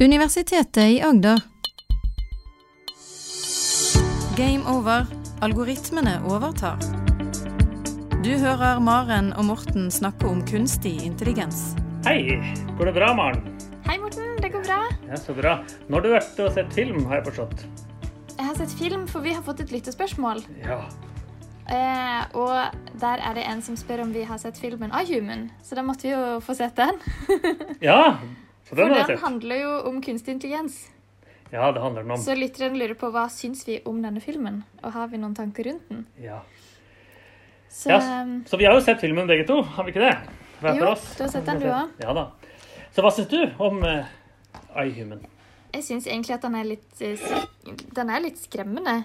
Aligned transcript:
Universitetet 0.00 0.76
i 0.90 1.02
Agder. 1.02 1.40
Game 4.36 4.64
over. 4.78 5.06
Algoritmene 5.40 6.16
overtar. 6.26 6.78
Du 8.24 8.32
hører 8.40 8.80
Maren 8.80 9.32
og 9.38 9.44
Morten 9.44 9.90
snakke 9.92 10.26
om 10.26 10.40
kunstig 10.48 10.96
intelligens. 11.04 11.74
Hei, 12.08 12.40
går 12.78 12.90
det 12.90 12.94
bra, 12.96 13.12
Maren? 13.14 13.42
Hei, 13.86 13.98
Morten. 14.02 14.34
Det 14.42 14.50
går 14.52 14.64
bra. 14.66 14.80
Ja, 15.08 15.16
Så 15.16 15.34
bra. 15.36 15.54
Nå 15.88 15.98
har 15.98 16.02
du 16.02 16.10
vært 16.14 16.40
og 16.42 16.52
sett 16.56 16.72
film, 16.74 17.04
har 17.06 17.20
jeg 17.20 17.28
forstått. 17.30 17.64
Jeg 18.34 18.46
har 18.48 18.54
sett 18.58 18.74
film, 18.78 19.06
for 19.06 19.22
vi 19.22 19.34
har 19.36 19.44
fått 19.46 19.60
et 19.62 19.70
lyttespørsmål. 19.72 20.42
Ja. 20.64 20.80
Eh, 21.70 22.22
og 22.36 22.98
der 23.00 23.22
er 23.22 23.36
det 23.38 23.44
en 23.48 23.62
som 23.64 23.76
spør 23.78 24.02
om 24.04 24.10
vi 24.12 24.24
har 24.26 24.40
sett 24.42 24.58
filmen 24.60 24.92
iHuman, 24.92 25.46
så 25.62 25.78
da 25.78 25.84
måtte 25.86 26.08
vi 26.08 26.12
jo 26.16 26.40
få 26.44 26.56
sett 26.58 26.74
den. 26.76 26.98
Ja, 27.84 28.16
For 28.64 28.76
den 28.80 28.94
den 28.94 29.18
handler 29.20 29.60
jo 29.60 29.72
om 29.90 30.00
kunstig 30.02 30.34
intelligens. 30.38 30.88
Ja, 31.52 31.70
det 31.72 31.80
handler 31.82 32.02
den 32.02 32.10
om. 32.10 32.20
Så 32.20 32.34
lytteren 32.34 32.78
lurer 32.78 32.96
på 32.98 33.10
hva 33.14 33.26
syns 33.30 33.66
vi 33.68 33.78
om 33.86 34.00
denne 34.02 34.20
filmen, 34.24 34.62
og 34.82 34.94
har 34.96 35.10
vi 35.12 35.20
noen 35.20 35.34
tanker 35.36 35.68
rundt 35.68 35.90
den? 35.92 36.06
Ja. 36.22 36.40
Så 37.70 37.90
Ja, 37.90 38.22
um, 38.22 38.44
Så 38.46 38.56
vi 38.56 38.64
har 38.64 38.74
jo 38.74 38.80
sett 38.80 39.00
filmen 39.00 39.26
begge 39.26 39.46
to, 39.46 39.60
har 39.62 39.84
vi 39.84 39.92
ikke 39.92 40.02
det? 40.02 40.16
Hver 40.60 40.74
Jo, 40.78 40.94
du 40.94 41.22
har 41.22 41.30
sett 41.30 41.46
den, 41.46 41.60
du 41.60 41.68
også. 41.68 41.90
Ja 42.00 42.12
da. 42.16 42.26
Så 42.94 43.02
hva 43.02 43.10
syns 43.14 43.28
du 43.28 43.40
om 43.58 43.82
uh, 43.82 44.04
iHuman? 44.84 45.24
jeg 45.74 45.82
syns 45.82 46.06
egentlig 46.06 46.34
at 46.36 46.42
den 46.46 46.54
er 46.54 46.64
litt 46.68 47.00
uh, 47.02 47.72
Den 47.96 48.10
er 48.10 48.20
litt 48.22 48.38
skremmende. 48.38 49.04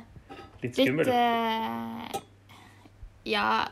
Litt 0.62 0.78
Litt 0.78 0.88
skummel? 0.88 1.10
eh, 1.10 2.20
Ja, 3.26 3.68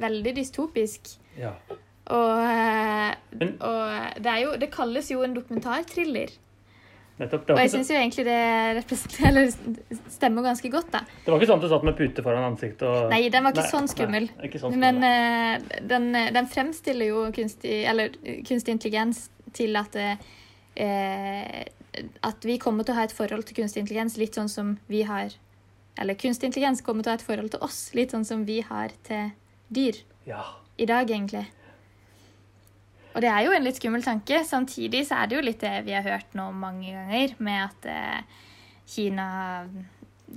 veldig 0.00 0.34
dystopisk. 0.36 1.14
Ja. 1.38 1.54
Og, 2.12 2.40
eh, 2.44 3.46
og 3.64 4.18
det 4.20 4.28
er 4.28 4.40
jo 4.42 4.56
Det 4.60 4.68
kalles 4.72 5.06
jo 5.08 5.22
en 5.24 5.36
dokumentarthriller. 5.36 6.34
Nettopp. 7.14 7.52
Og 7.54 7.60
jeg 7.62 7.70
syns 7.70 7.90
jo 7.92 7.94
egentlig 7.94 8.24
det 8.26 9.98
stemmer 10.10 10.42
ganske 10.42 10.66
godt, 10.70 10.88
da. 10.90 11.04
det 11.06 11.30
var 11.30 11.38
ikke 11.38 11.46
sånn 11.46 11.60
at 11.60 11.66
du 11.68 11.70
satt 11.70 11.84
med 11.86 11.94
pute 11.94 12.24
foran 12.26 12.46
ansiktet 12.48 12.82
og 12.88 13.12
Nei, 13.12 13.20
den 13.30 13.46
var 13.46 13.54
ikke 13.54 13.62
Nei, 13.62 13.70
sånn 13.70 13.86
skummel. 13.92 14.26
Nei, 14.32 14.48
ikke 14.48 14.58
sånn 14.58 14.74
skummel. 14.74 14.98
Men 14.98 15.60
uh, 15.62 15.78
den, 15.92 16.08
den 16.34 16.50
fremstiller 16.50 17.12
jo 17.12 17.22
kunstig, 17.36 17.76
eller, 17.86 18.18
eh, 18.26 18.40
kunstig 18.48 18.74
intelligens 18.74 19.28
til 19.54 19.78
at 19.78 19.94
uh, 19.94 21.62
At 22.26 22.42
vi 22.42 22.58
kommer 22.58 22.82
til 22.82 22.96
å 22.96 22.98
ha 22.98 23.06
et 23.06 23.14
forhold 23.14 23.46
til 23.46 23.60
kunstig 23.62 23.84
intelligens 23.84 24.18
litt 24.18 24.34
sånn 24.34 24.50
som 24.50 24.74
vi 24.90 25.04
har 25.06 25.38
Eller 25.94 26.18
kunstig 26.18 26.50
intelligens 26.50 26.82
kommer 26.82 27.06
til 27.06 27.12
å 27.12 27.14
ha 27.14 27.22
et 27.22 27.28
forhold 27.30 27.54
til 27.54 27.62
oss 27.62 27.92
litt 27.94 28.10
sånn 28.10 28.26
som 28.26 28.42
vi 28.48 28.58
har 28.66 28.90
til 29.06 29.30
dyr 29.70 30.02
ja. 30.26 30.42
i 30.82 30.90
dag, 30.90 31.06
egentlig. 31.06 31.46
Og 33.14 33.22
det 33.22 33.30
er 33.30 33.44
jo 33.46 33.52
en 33.54 33.62
litt 33.62 33.78
skummel 33.78 34.02
tanke. 34.02 34.40
Samtidig 34.46 35.04
så 35.06 35.20
er 35.20 35.30
det 35.30 35.36
jo 35.38 35.44
litt 35.46 35.62
det 35.62 35.74
vi 35.86 35.94
har 35.94 36.06
hørt 36.06 36.34
nå 36.34 36.48
mange 36.58 36.90
ganger, 36.90 37.36
med 37.38 37.60
at 37.68 37.86
eh, 37.90 38.40
Kina 38.90 39.28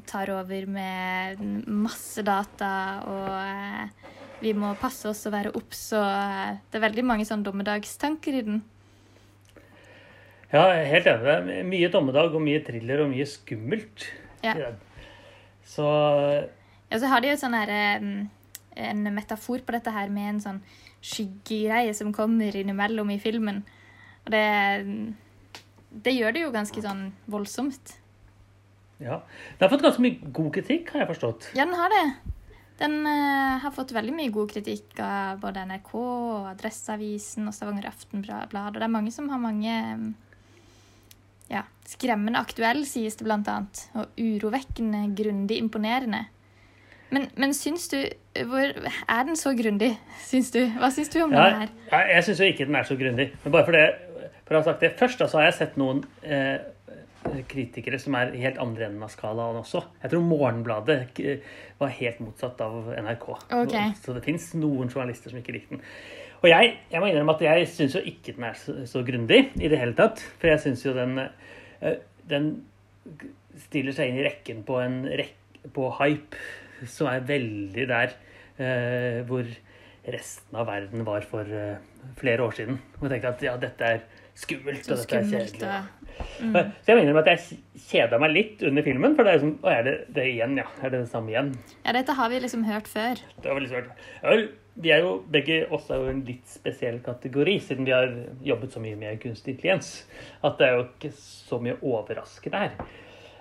tar 0.06 0.30
over 0.30 0.68
med 0.70 1.42
masse 1.66 2.22
data, 2.26 2.72
og 3.08 3.34
eh, 3.34 4.14
vi 4.44 4.54
må 4.54 4.74
passe 4.78 5.10
oss 5.10 5.26
og 5.28 5.34
være 5.34 5.54
obs, 5.58 5.88
og 5.98 6.06
eh, 6.06 6.58
det 6.70 6.80
er 6.80 6.86
veldig 6.86 7.06
mange 7.08 7.26
sånn 7.28 7.46
dommedagstanker 7.46 8.38
i 8.38 8.46
den. 8.46 8.62
ja, 10.54 10.68
helt 10.94 11.10
enig. 11.12 11.64
Mye 11.68 11.92
dommedag 11.92 12.36
og 12.38 12.44
mye 12.46 12.62
thriller 12.64 13.06
og 13.06 13.14
mye 13.16 13.28
skummelt 13.28 14.08
Ja. 14.46 14.74
Så 15.68 15.88
Ja, 16.88 17.00
så 17.02 17.08
har 17.12 17.20
de 17.20 17.34
jo 17.34 17.40
sånn 17.42 17.58
her, 17.58 17.70
eh, 17.74 18.04
en 18.78 19.08
metafor 19.16 19.66
på 19.66 19.74
dette 19.74 19.92
her 19.92 20.14
med 20.14 20.36
en 20.36 20.44
sånn 20.44 20.62
skyggegreie 21.08 21.94
som 21.98 22.14
kommer 22.16 22.56
innimellom 22.56 23.12
i 23.14 23.20
filmen. 23.22 23.64
Og 24.26 24.34
det, 24.34 24.46
det 26.04 26.16
gjør 26.16 26.36
det 26.36 26.44
jo 26.46 26.54
ganske 26.56 26.84
sånn 26.84 27.08
voldsomt. 27.32 27.96
ja. 29.00 29.22
Den 29.58 29.68
har 29.68 29.74
fått 29.76 29.86
ganske 29.86 30.04
mye 30.04 30.34
god 30.40 30.52
kritikk, 30.60 30.92
har 30.94 31.06
jeg 31.06 31.14
forstått. 31.16 31.52
Ja, 31.56 31.66
den 31.66 31.78
har 31.80 31.94
det. 31.94 32.06
Den 32.78 33.00
uh, 33.08 33.58
har 33.64 33.74
fått 33.74 33.96
veldig 33.96 34.14
mye 34.14 34.34
god 34.34 34.52
kritikk 34.52 35.00
av 35.02 35.40
både 35.42 35.64
NRK, 35.66 35.94
og 35.98 36.50
Adresseavisen 36.52 37.50
og 37.50 37.56
Stavanger 37.56 37.90
Aftenblad. 37.90 38.54
Og 38.54 38.78
det 38.78 38.86
er 38.86 38.94
mange 38.94 39.14
som 39.16 39.32
har 39.34 39.42
mange 39.42 39.78
um, 39.98 40.12
ja, 41.50 41.64
skremmende 41.90 42.42
aktuell, 42.44 42.84
sies 42.86 43.18
det 43.18 43.26
blant 43.26 43.50
annet. 43.50 43.88
Og 43.98 44.22
urovekkende 44.22 45.08
grundig 45.18 45.58
imponerende. 45.64 46.28
Men, 47.10 47.30
men 47.40 47.54
syns 47.56 47.88
du 47.92 47.98
hvor, 48.50 48.74
Er 49.10 49.24
den 49.28 49.38
så 49.40 49.54
grundig, 49.58 49.94
syns 50.28 50.52
du? 50.52 50.60
Hva 50.78 50.90
syns 50.94 51.10
du 51.14 51.22
om 51.24 51.32
Ja, 51.34 51.46
den 51.50 51.62
her? 51.62 51.70
ja, 51.92 52.02
jeg 52.18 52.26
syns 52.28 52.42
jo 52.44 52.50
ikke 52.52 52.66
den 52.68 52.76
er 52.76 52.84
så 52.90 52.98
grundig. 53.00 53.30
Men 53.44 53.54
bare 53.56 53.66
for, 53.66 53.78
det, 53.78 54.32
for 54.48 54.58
å 54.58 54.60
ha 54.60 54.68
sagt 54.68 54.84
det 54.84 54.92
først, 55.00 55.22
da, 55.22 55.30
så 55.32 55.40
har 55.40 55.48
jeg 55.48 55.56
sett 55.62 55.78
noen 55.80 56.04
eh, 56.28 56.60
kritikere 57.50 58.00
som 58.00 58.16
er 58.20 58.36
helt 58.40 58.60
andre 58.62 58.90
enden 58.90 59.04
av 59.08 59.12
skalaen 59.12 59.58
også. 59.62 59.82
Jeg 60.04 60.12
tror 60.14 60.28
Morgenbladet 60.28 61.00
var 61.80 61.96
helt 61.98 62.22
motsatt 62.24 62.62
av 62.64 62.92
NRK. 62.94 63.28
Okay. 63.64 63.96
Så 64.04 64.16
det 64.16 64.24
fins 64.28 64.52
noen 64.60 64.92
journalister 64.92 65.32
som 65.34 65.40
ikke 65.42 65.56
likte 65.58 65.76
den. 65.78 65.84
Og 66.44 66.52
jeg, 66.52 66.76
jeg 66.92 67.02
må 67.02 67.10
innrømme 67.10 67.34
at 67.34 67.42
jeg 67.48 67.68
syns 67.74 67.96
jo 67.98 68.04
ikke 68.06 68.36
den 68.38 68.46
er 68.52 68.60
så, 68.60 68.76
så 68.86 69.02
grundig 69.08 69.42
i 69.58 69.72
det 69.72 69.80
hele 69.82 69.96
tatt. 69.98 70.22
For 70.38 70.52
jeg 70.52 70.62
syns 70.68 70.86
jo 70.86 70.94
den, 70.96 71.18
eh, 71.82 71.98
den 72.30 72.52
stiller 73.68 73.96
seg 73.96 74.12
inn 74.12 74.20
i 74.22 74.28
rekken 74.28 74.62
på 74.68 74.78
en 74.84 75.02
rekke 75.10 75.72
på 75.74 75.90
hype 75.98 76.38
som 76.86 77.10
er 77.12 77.26
veldig 77.28 77.88
der 77.90 78.14
eh, 78.62 79.24
hvor 79.28 79.48
resten 80.08 80.56
av 80.56 80.70
verden 80.70 81.04
var 81.08 81.26
for 81.28 81.48
eh, 81.48 81.80
flere 82.20 82.46
år 82.46 82.56
siden. 82.58 82.80
Og 83.02 83.10
tenkte 83.10 83.34
at 83.34 83.44
ja, 83.44 83.56
dette 83.62 83.92
er 83.98 84.06
skummelt, 84.38 84.86
og 84.88 85.02
dette 85.02 85.18
er 85.18 85.32
kjedelig. 85.32 85.72
Mm. 86.42 86.54
Så 86.54 86.92
jeg 86.92 86.98
mener 86.98 87.20
at 87.22 87.28
jeg 87.30 87.58
kjeda 87.90 88.20
meg 88.22 88.32
litt 88.34 88.64
under 88.66 88.86
filmen, 88.86 89.18
for 89.18 89.28
det 89.28 89.36
er 89.36 89.42
sånn 89.44 89.58
Å, 89.62 89.70
er 89.70 89.84
det 89.86 89.96
det 90.16 90.24
igjen, 90.32 90.56
ja? 90.58 90.66
Er 90.82 90.94
det 90.94 91.04
det 91.04 91.12
samme 91.12 91.34
igjen? 91.34 91.52
Ja, 91.84 91.94
dette 91.98 92.16
har 92.18 92.32
vi 92.34 92.40
liksom 92.42 92.64
hørt 92.66 92.90
før. 92.90 93.22
Det 93.38 93.52
har 93.52 93.58
vi 93.58 93.66
liksom 93.66 93.78
hørt. 93.82 94.08
Ja, 94.24 94.38
vi 94.78 94.94
er 94.94 95.02
jo, 95.02 95.14
begge 95.34 95.64
oss 95.74 95.88
er 95.90 96.02
jo 96.02 96.10
en 96.12 96.24
litt 96.26 96.46
spesiell 96.50 97.00
kategori, 97.06 97.56
siden 97.66 97.88
vi 97.88 97.96
har 97.96 98.12
jobbet 98.46 98.76
så 98.76 98.82
mye 98.82 98.98
med 99.00 99.18
kunstig 99.24 99.56
intelligens. 99.56 99.92
At 100.46 100.60
det 100.60 100.68
er 100.68 100.76
jo 100.78 100.84
ikke 100.86 101.14
så 101.18 101.58
mye 101.62 101.80
overraskende 101.82 102.62
her. 102.62 102.76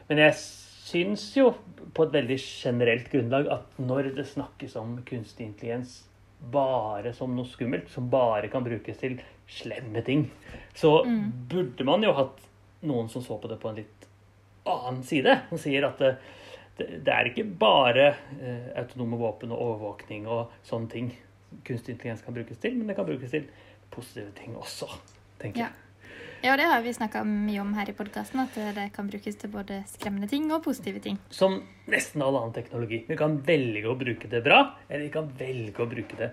Men 0.08 0.22
jeg 0.24 0.38
syns 0.86 1.28
jo 1.36 1.50
på 1.96 2.06
et 2.06 2.14
veldig 2.14 2.36
generelt 2.38 3.08
grunnlag 3.12 3.48
at 3.52 3.78
når 3.82 4.12
det 4.16 4.26
snakkes 4.28 4.76
om 4.78 4.98
kunstig 5.08 5.48
intelligens 5.48 6.02
bare 6.52 7.12
som 7.16 7.32
noe 7.34 7.48
skummelt, 7.48 7.88
som 7.90 8.10
bare 8.12 8.50
kan 8.52 8.64
brukes 8.64 8.98
til 9.00 9.16
slemme 9.50 10.02
ting, 10.06 10.26
så 10.76 11.00
burde 11.50 11.86
man 11.86 12.04
jo 12.04 12.12
hatt 12.16 12.42
noen 12.86 13.08
som 13.10 13.24
så 13.24 13.38
på 13.40 13.50
det 13.50 13.58
på 13.62 13.70
en 13.70 13.80
litt 13.80 14.08
annen 14.68 15.02
side. 15.06 15.38
Som 15.48 15.62
sier 15.62 15.86
at 15.88 16.02
det, 16.02 16.16
det 16.76 17.12
er 17.12 17.30
ikke 17.30 17.46
bare 17.58 18.10
eh, 18.36 18.68
autonome 18.76 19.18
våpen 19.20 19.54
og 19.54 19.62
overvåkning 19.70 20.28
og 20.28 20.52
sånne 20.66 20.92
ting 20.92 21.10
kunstig 21.64 21.94
intelligens 21.94 22.24
kan 22.26 22.36
brukes 22.36 22.60
til, 22.60 22.76
men 22.76 22.90
det 22.90 22.98
kan 22.98 23.08
brukes 23.08 23.32
til 23.32 23.48
positive 23.94 24.34
ting 24.36 24.56
også, 24.58 24.90
tenker 25.40 25.64
jeg. 25.64 25.72
Ja, 25.72 25.85
og 26.42 26.58
det 26.60 26.66
har 26.70 26.82
vi 26.84 26.92
snakka 26.94 27.22
mye 27.26 27.60
om 27.62 27.72
her 27.74 27.88
i 27.90 27.94
podkasten, 27.96 28.40
at 28.44 28.54
det 28.76 28.86
kan 28.94 29.08
brukes 29.10 29.36
til 29.40 29.50
både 29.52 29.80
skremmende 29.90 30.28
ting 30.30 30.48
og 30.54 30.62
positive 30.64 31.00
ting. 31.02 31.18
Som 31.30 31.60
nesten 31.90 32.22
all 32.22 32.36
annen 32.38 32.54
teknologi. 32.56 33.04
Vi 33.08 33.16
kan 33.18 33.38
velge 33.46 33.88
å 33.90 33.96
bruke 33.98 34.28
det 34.30 34.42
bra, 34.46 34.60
eller 34.88 35.06
vi 35.08 35.14
kan 35.14 35.30
velge 35.38 35.82
å 35.82 35.88
bruke 35.90 36.18
det 36.20 36.30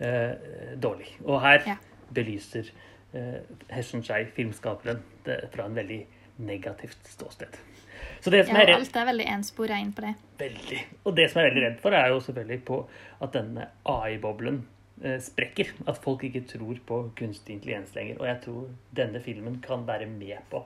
eh, 0.00 0.74
dårlig. 0.76 1.08
Og 1.24 1.40
her 1.42 1.62
Ja. 1.66 1.76
belyser 2.14 2.68
eh, 3.14 3.40
Hessenskei, 3.72 4.26
filmskaperen, 4.36 5.02
det 5.24 5.40
fra 5.54 5.64
en 5.66 5.74
veldig 5.74 6.02
negativt 6.46 6.98
ståsted. 7.08 7.56
Så 8.20 8.30
det 8.30 8.44
som 8.46 8.54
Ja, 8.56 8.62
er 8.62 8.66
redd 8.66 8.80
alt 8.82 8.96
er 8.96 9.06
veldig 9.08 9.26
enspora 9.32 9.78
inn 9.80 9.92
på 9.96 10.02
det. 10.04 10.14
Veldig. 10.38 10.80
Og 11.06 11.14
det 11.16 11.30
som 11.30 11.40
jeg 11.40 11.46
er 11.48 11.54
veldig 11.54 11.64
redd 11.66 11.78
for, 11.80 11.96
er 11.96 12.08
jo 12.12 12.20
selvfølgelig 12.20 12.64
på 12.68 12.78
at 13.24 13.32
denne 13.32 13.68
AI-boblen 13.88 14.60
sprekker. 15.20 15.72
At 15.86 15.98
folk 16.02 16.24
ikke 16.24 16.44
tror 16.48 16.78
på 16.88 17.00
kunstig 17.18 17.56
intelligens 17.58 17.94
lenger. 17.96 18.20
Og 18.20 18.26
jeg 18.30 18.40
tror 18.46 18.68
denne 18.96 19.20
filmen 19.24 19.58
kan 19.64 19.86
være 19.88 20.06
med 20.10 20.38
på 20.50 20.62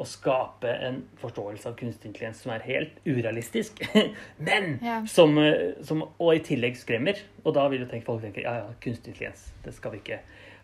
å 0.00 0.04
skape 0.08 0.70
en 0.86 1.02
forståelse 1.20 1.68
av 1.68 1.74
kunstig 1.76 2.08
intelligens 2.08 2.38
som 2.44 2.52
er 2.54 2.62
helt 2.64 3.00
urealistisk, 3.04 3.82
men 4.48 4.78
Ja. 4.82 5.00
som, 5.06 5.36
eh, 5.38 5.74
som 5.84 6.06
og 6.06 6.30
i 6.34 6.40
tillegg 6.46 6.78
skremmer. 6.80 7.18
Og 7.44 7.52
da 7.56 7.66
vil 7.68 7.82
jo 7.84 7.88
tenke, 7.90 8.06
folk 8.06 8.22
tenke 8.24 8.44
ja, 8.46 8.54
ja, 8.62 8.70
kunstig 8.80 9.12
intelligens, 9.12 9.50
det 9.64 9.74
skal 9.76 9.92
vi 9.92 10.00
ikke 10.00 10.20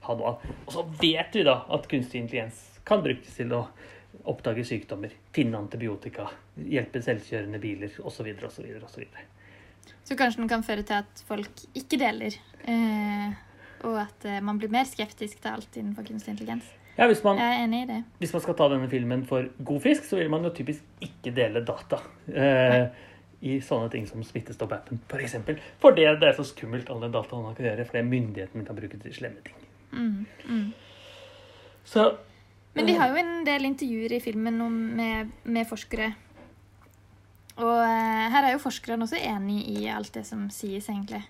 ha 0.07 0.17
noe 0.17 0.31
av. 0.37 0.47
Og 0.67 0.73
så 0.73 0.87
vet 1.03 1.37
vi 1.37 1.45
da 1.45 1.59
at 1.75 1.89
kunstig 1.91 2.23
intelligens 2.23 2.63
kan 2.89 3.03
brukes 3.05 3.37
til 3.37 3.53
å 3.53 3.67
oppdage 4.25 4.65
sykdommer, 4.65 5.13
finne 5.37 5.59
antibiotika, 5.61 6.31
hjelpe 6.57 7.03
selvkjørende 7.05 7.61
biler 7.61 7.93
osv. 8.09 8.31
osv. 8.49 8.71
osv. 8.89 9.05
Så 10.07 10.15
kanskje 10.15 10.45
den 10.45 10.51
kan 10.51 10.63
føre 10.63 10.85
til 10.87 11.01
at 11.03 11.23
folk 11.27 11.65
ikke 11.75 11.99
deler, 11.99 12.35
eh, 12.71 13.33
og 13.87 13.97
at 14.05 14.27
eh, 14.29 14.43
man 14.45 14.59
blir 14.61 14.71
mer 14.71 14.87
skeptisk 14.87 15.41
til 15.43 15.57
alt 15.57 15.79
innenfor 15.79 16.07
kunstig 16.07 16.37
intelligens. 16.37 16.69
Ja, 16.97 17.09
hvis 17.11 17.25
man, 17.25 17.37
Jeg 17.37 17.57
er 17.57 17.65
enig 17.65 17.83
i 17.83 17.87
det. 17.91 18.05
hvis 18.19 18.33
man 18.33 18.43
skal 18.43 18.55
ta 18.57 18.69
denne 18.73 18.89
filmen 18.89 19.27
for 19.27 19.49
god 19.65 19.81
fisk, 19.85 20.05
så 20.09 20.17
vil 20.17 20.31
man 20.31 20.47
jo 20.47 20.53
typisk 20.55 20.81
ikke 21.03 21.35
dele 21.37 21.61
data. 21.67 21.99
Eh, 22.33 22.87
I 23.43 23.59
sånne 23.61 23.91
ting 23.93 24.07
som 24.09 24.23
Smittestopp-appen, 24.25 25.03
f.eks. 25.03 25.11
For 25.11 25.21
eksempel. 25.27 25.59
fordi 25.83 26.07
det 26.21 26.31
er 26.31 26.39
så 26.39 26.47
skummelt, 26.49 26.89
alle 26.91 27.11
dataene 27.13 27.43
man 27.43 27.55
kan 27.55 27.67
gjøre. 27.67 27.85
Fordi 27.85 28.03
myndighetene 28.03 28.65
kan 28.65 28.79
bruke 28.79 28.99
til 29.03 29.13
slemme 29.15 29.43
ting. 29.45 29.59
Mm, 29.93 30.27
mm. 30.49 30.73
Så 31.85 32.17
Men 32.75 32.87
vi 32.87 32.95
har 32.97 33.09
jo 33.09 33.17
en 33.21 33.45
del 33.45 33.65
intervjuer 33.65 34.13
i 34.17 34.21
filmen 34.21 34.61
om, 34.61 34.73
med, 34.73 35.35
med 35.45 35.69
forskere. 35.69 36.15
Og 37.57 37.79
eh, 37.81 38.27
her 38.33 38.45
er 38.45 38.53
jo 38.53 38.61
forskerne 38.61 39.07
også 39.07 39.17
enig 39.17 39.63
i 39.73 39.87
alt 39.89 40.13
det 40.15 40.27
som 40.29 40.43
sies, 40.53 40.89
egentlig. 40.93 41.23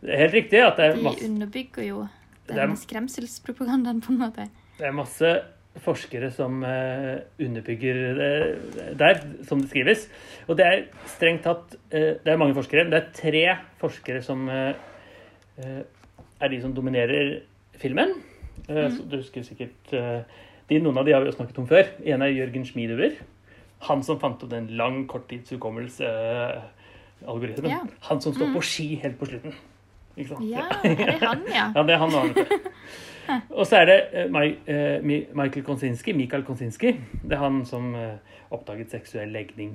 Det 0.00 0.10
er 0.14 0.24
helt 0.24 0.34
riktig 0.34 0.62
at 0.62 0.78
det 0.78 0.88
er 0.88 0.98
masse 1.02 1.22
De 1.22 1.28
underbygger 1.30 1.86
jo 1.86 2.00
er- 2.02 2.54
denne 2.54 2.76
skremselspropagandaen, 2.78 4.00
på 4.02 4.12
en 4.14 4.18
måte. 4.24 4.48
det 4.78 4.86
er 4.86 4.92
masse 4.96 5.30
forskere 5.78 6.30
som 6.34 6.62
eh, 6.66 7.20
underbygger 7.38 7.98
det 8.18 8.98
der, 8.98 9.20
som 9.46 9.60
det 9.62 9.70
skrives. 9.70 10.08
Og 10.48 10.56
det 10.58 10.66
er 10.66 10.82
strengt 11.06 11.44
tatt 11.46 11.76
eh, 11.92 12.16
Det 12.24 12.32
er 12.32 12.36
mange 12.40 12.54
forskere. 12.54 12.88
Det 12.90 12.98
er 12.98 13.12
tre 13.14 13.44
forskere 13.78 14.22
som 14.22 14.48
er 14.48 16.48
de 16.50 16.60
som 16.62 16.74
dominerer 16.74 17.40
filmen. 17.78 18.14
Mm. 18.68 18.98
Du 19.10 19.16
husker 19.16 19.42
sikkert 19.42 19.90
de, 19.90 20.78
Noen 20.78 20.98
av 20.98 21.06
de 21.06 21.12
har 21.14 21.22
vi 21.22 21.30
jo 21.30 21.36
snakket 21.36 21.58
om 21.58 21.66
før. 21.66 21.86
En 22.04 22.22
er 22.22 22.34
Jørgen 22.34 22.66
Schmiedover. 22.66 23.14
Han 23.86 24.02
som 24.02 24.18
fant 24.20 24.42
opp 24.42 24.50
den 24.50 24.66
lang 24.76 25.06
korttidshukommelse-algoritmen. 25.10 27.70
Ja. 27.70 27.80
Han 28.08 28.20
som 28.20 28.34
står 28.34 28.52
på 28.54 28.60
ski 28.66 28.88
helt 29.02 29.18
på 29.20 29.26
slutten. 29.30 29.52
Ikke 30.18 30.28
sant? 30.32 30.44
Ja, 30.50 30.64
er 30.84 30.94
det 30.98 31.18
han, 31.22 31.42
ja? 31.46 31.66
Ja, 31.76 31.82
det 31.86 31.92
er 31.94 31.98
han 32.02 32.14
og 32.14 32.20
han. 32.26 32.34
Og 33.60 33.64
så 33.68 33.74
er 33.82 33.86
det 33.90 33.98
eh, 34.16 34.26
eh, 34.72 34.98
Mi- 35.04 35.28
Michael 35.36 35.64
Konsinski, 35.66 36.10
Michael 36.16 36.44
Konsinski. 36.48 36.90
Det 37.22 37.34
er 37.36 37.42
han 37.42 37.56
som 37.68 37.90
eh, 37.94 38.16
oppdaget 38.56 38.90
seksuell 38.94 39.30
legning, 39.34 39.72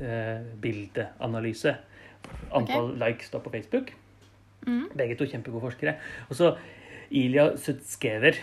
eh, 0.00 0.38
bildeanalyse. 0.62 1.72
Antall 2.56 2.94
likes 2.96 3.28
da 3.30 3.38
på 3.44 3.50
Facebook. 3.52 3.92
Mm. 4.64 4.86
Begge 4.96 5.14
to 5.20 5.24
kjempegode 5.28 5.60
forskere. 5.66 5.92
Og 6.30 6.34
så 6.38 6.54
Ilja 7.12 7.50
Sutskever, 7.60 8.34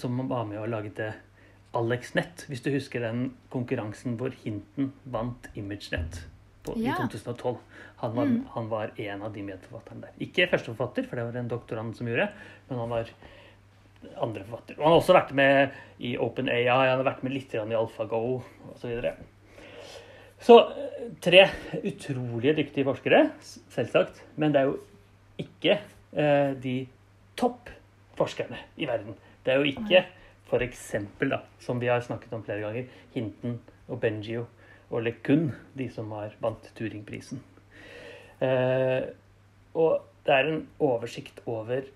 som 0.00 0.16
var 0.30 0.44
med 0.48 0.58
og 0.62 0.68
laget 0.72 0.96
det 0.96 1.10
AlexNet. 1.74 2.46
Hvis 2.48 2.62
du 2.64 2.70
husker 2.74 3.00
den 3.00 3.32
konkurransen 3.52 4.16
hvor 4.20 4.34
Hinton 4.44 4.92
vant 5.04 5.48
ImageNet 5.56 6.22
på, 6.64 6.74
Ja. 6.76 6.92
i 6.92 7.08
2012. 7.08 7.56
Han 8.02 8.14
var, 8.16 8.24
Mm. 8.26 8.46
han 8.54 8.68
var 8.68 8.90
en 8.98 9.22
av 9.22 9.32
de 9.32 9.42
medforfatterne 9.42 10.00
der. 10.02 10.10
Ikke 10.20 10.48
førsteforfatter, 10.50 11.06
for 11.08 11.16
det 11.16 11.24
var 11.24 11.38
en 11.40 11.48
doktorand 11.48 11.96
som 11.96 12.06
gjorde, 12.06 12.28
men 12.68 12.78
han 12.78 12.88
var 12.90 13.08
andre 14.20 14.44
forfatter. 14.44 14.74
Og 14.78 14.82
han 14.84 14.92
har 14.92 15.00
også 15.00 15.14
vært 15.14 15.32
med 15.34 15.70
i 16.00 16.16
OpenAI, 16.18 16.66
han 16.68 16.98
har 16.98 17.04
vært 17.04 17.22
med 17.22 17.32
litt 17.32 17.54
i 17.54 17.58
AlphaGo 17.58 18.42
osv. 18.74 19.02
Så, 19.02 19.14
så 20.40 20.72
tre 21.20 21.48
utrolige 21.84 22.56
dyktige 22.56 22.84
forskere, 22.84 23.30
selvsagt. 23.70 24.22
Men 24.36 24.52
det 24.52 24.60
er 24.60 24.64
jo 24.64 24.78
ikke 25.38 25.78
eh, 26.14 26.54
de 26.54 26.88
toppforskerne 27.36 28.58
i 28.76 28.86
verden. 28.86 29.14
Det 29.44 29.54
er 29.54 29.62
jo 29.62 29.70
ikke 29.70 30.04
for 30.52 30.60
eksempel, 30.60 31.30
da, 31.32 31.38
som 31.64 31.80
vi 31.80 31.88
har 31.88 32.02
snakket 32.04 32.32
om 32.36 32.42
flere 32.44 32.60
ganger, 32.60 32.88
Hinton 33.14 33.54
og 33.88 34.02
Benjio 34.02 34.44
og 34.92 35.06
LeCun, 35.06 35.46
de 35.78 35.86
som 35.88 36.12
har 36.12 36.34
vant 36.44 36.66
Turingprisen. 36.76 37.40
Eh, 38.44 39.06
og 39.72 40.02
det 40.26 40.36
er 40.36 40.50
en 40.50 40.60
oversikt 40.84 41.40
over 41.48 41.86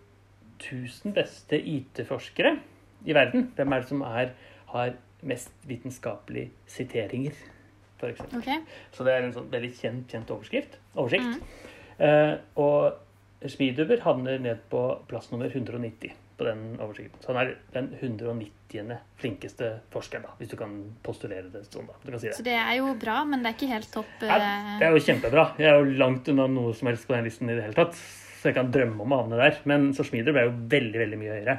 1000 0.57 1.13
beste 1.19 1.61
IT-forskere 1.61 2.57
i 3.05 3.15
verden. 3.15 3.51
Hvem 3.59 3.77
er 3.77 3.85
det 3.85 3.93
som 3.93 4.05
er, 4.09 4.33
har 4.73 4.97
mest 5.21 5.53
vitenskapelige 5.69 6.49
siteringer, 6.67 7.37
f.eks. 8.01 8.25
Okay. 8.41 8.63
Så 8.93 9.05
det 9.05 9.13
er 9.13 9.27
en 9.27 9.37
sånn 9.37 9.53
veldig 9.53 9.75
kjent, 9.77 10.09
kjent 10.09 10.33
overskrift, 10.33 10.81
oversikt. 10.97 11.45
Eh, 12.01 12.39
og 12.57 13.51
Smiduber 13.53 14.01
havner 14.01 14.41
ned 14.41 14.65
på 14.73 14.87
plass 15.11 15.29
nummer 15.29 15.53
190 15.53 16.25
på 16.37 16.45
den 16.45 16.77
oversikten. 16.83 17.23
Så 17.23 17.33
han 17.33 17.41
er 17.43 17.55
den 17.73 17.89
190. 18.01 18.93
flinkeste 19.17 19.71
forskeren, 19.95 20.27
da, 20.27 20.35
hvis 20.39 20.51
du 20.53 20.57
kan 20.61 20.75
postulere 21.07 21.49
det 21.53 21.65
sånn. 21.69 21.87
da. 21.89 21.97
Du 22.03 22.11
kan 22.11 22.21
si 22.21 22.29
det. 22.29 22.37
Så 22.37 22.45
det 22.45 22.57
er 22.61 22.75
jo 22.79 22.93
bra, 23.01 23.23
men 23.25 23.43
det 23.43 23.53
er 23.53 23.57
ikke 23.57 23.73
helt 23.73 23.91
topp. 23.93 24.15
Ja, 24.21 24.37
eh, 24.37 24.71
det 24.81 24.89
er 24.89 24.97
jo 24.97 25.03
kjempebra. 25.07 25.47
Jeg 25.63 25.71
er 25.71 25.81
jo 25.81 25.99
langt 26.03 26.29
unna 26.33 26.49
noe 26.53 26.75
som 26.77 26.91
helst 26.91 27.09
på 27.09 27.17
den 27.17 27.29
listen 27.29 27.51
i 27.51 27.57
det 27.57 27.65
hele 27.69 27.79
tatt. 27.79 27.97
Så 27.97 28.51
jeg 28.51 28.59
kan 28.59 28.69
drømme 28.71 29.01
om 29.03 29.15
å 29.15 29.21
havne 29.23 29.39
der. 29.41 29.61
Men 29.65 29.89
så 29.97 30.05
Schmieder 30.07 30.35
ble 30.37 30.45
jo 30.47 30.57
veldig 30.77 31.01
veldig 31.03 31.21
mye 31.21 31.39
høyere. 31.39 31.57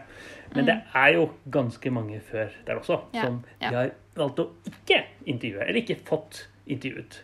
Men 0.55 0.67
det 0.69 0.75
er 0.95 1.13
jo 1.17 1.25
ganske 1.51 1.91
mange 1.91 2.19
før 2.23 2.53
der 2.67 2.79
også 2.79 3.01
Mm. 3.07 3.15
Ja, 3.17 3.23
som 3.23 3.45
ja. 3.61 3.69
de 3.69 3.75
har 3.75 3.91
valgt 4.15 4.39
å 4.39 4.45
ikke 4.69 5.01
intervjue, 5.25 5.65
eller 5.65 5.81
ikke 5.81 5.97
fått 6.05 6.47
intervjuet. 6.67 7.21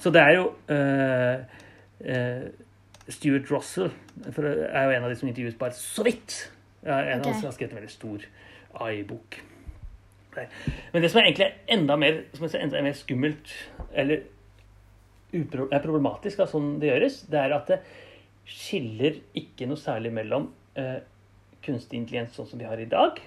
Så 0.00 0.10
det 0.12 0.20
er 0.22 0.34
jo 0.36 0.44
eh, 0.72 1.40
eh, 2.04 2.44
Stuart 3.10 3.50
Russell 3.50 3.90
er 4.26 4.84
jo 4.84 4.94
en 4.96 5.04
av 5.04 5.10
de 5.10 5.16
som 5.16 5.28
intervjues 5.28 5.58
bare 5.58 5.76
så 5.76 6.04
vidt. 6.06 6.50
Ja, 6.82 7.00
en 7.02 7.20
av 7.20 7.26
Ok. 7.26 7.44
har 7.44 7.52
skrevet 7.52 7.72
en 7.72 7.80
veldig 7.82 7.92
stor 7.92 8.26
AI-bok. 8.80 9.40
Men 10.92 11.02
det 11.02 11.10
som 11.10 11.20
er 11.20 11.26
egentlig 11.26 11.48
enda 11.68 11.96
mer, 11.96 12.22
som 12.34 12.46
er 12.46 12.62
enda 12.62 12.82
mer 12.82 12.94
skummelt, 12.96 13.54
eller 13.92 14.22
er 15.32 15.82
problematisk 15.82 16.40
av 16.40 16.50
sånn 16.50 16.78
det 16.82 16.90
gjøres, 16.90 17.20
det 17.30 17.38
er 17.38 17.54
at 17.54 17.70
det 17.70 17.80
skiller 18.50 19.20
ikke 19.38 19.68
noe 19.70 19.78
særlig 19.78 20.12
mellom 20.14 20.48
eh, 20.78 21.02
kunstig 21.62 22.00
intelligens 22.00 22.34
sånn 22.34 22.48
som 22.50 22.62
vi 22.62 22.66
har 22.66 22.80
i 22.80 22.88
dag, 22.90 23.20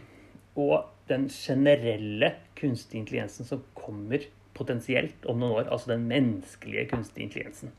og 0.60 0.90
den 1.08 1.28
generelle 1.32 2.34
kunstig 2.60 3.00
intelligensen 3.02 3.48
som 3.48 3.64
kommer 3.78 4.26
potensielt 4.58 5.26
om 5.30 5.40
noen 5.40 5.64
år, 5.64 5.70
altså 5.72 5.94
den 5.94 6.08
menneskelige 6.10 6.88
kunstig 6.92 7.28
intelligensen. 7.28 7.74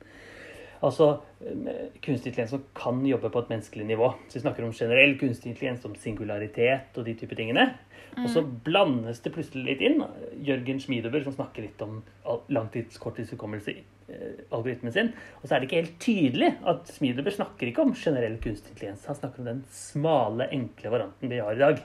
Altså 0.84 1.08
eh, 1.40 1.88
kunstig 2.04 2.30
intelligens 2.30 2.52
som 2.52 2.64
kan 2.76 3.00
jobbe 3.08 3.30
på 3.32 3.44
et 3.44 3.50
menneskelig 3.54 3.86
nivå. 3.88 4.10
Så 4.28 4.38
vi 4.38 4.44
snakker 4.44 4.66
om 4.66 4.74
generell 4.76 5.16
kunstig 5.20 5.52
intelligens, 5.52 5.86
om 5.88 5.96
singularitet 5.98 6.98
og 6.98 7.08
de 7.08 7.16
type 7.18 7.38
tingene. 7.38 7.70
Og 8.14 8.28
så 8.30 8.44
blandes 8.66 9.22
det 9.24 9.32
plutselig 9.34 9.64
litt 9.66 9.80
inn. 9.82 10.04
Jørgen 10.46 10.78
Schmiedover 10.82 11.24
som 11.24 11.34
snakker 11.34 11.64
litt 11.64 11.80
om 11.82 11.96
langtidskorttidshukommelse 12.54 13.74
i 13.74 13.80
eh, 14.12 14.44
algoritmen 14.54 14.94
sin. 14.94 15.10
Og 15.40 15.48
så 15.48 15.56
er 15.56 15.62
det 15.62 15.70
ikke 15.70 15.80
helt 15.80 15.96
tydelig 16.02 16.52
at 16.70 16.92
Schmiedover 16.94 17.34
snakker 17.34 17.70
ikke 17.70 17.82
om 17.88 17.96
generell 17.98 18.36
kunstig 18.44 18.74
intelligens. 18.74 19.08
Han 19.10 19.18
snakker 19.18 19.42
om 19.42 19.50
den 19.50 19.64
smale, 19.74 20.46
enkle 20.54 20.94
varianten 20.94 21.32
vi 21.32 21.42
har 21.42 21.56
i 21.56 21.64
dag. 21.64 21.82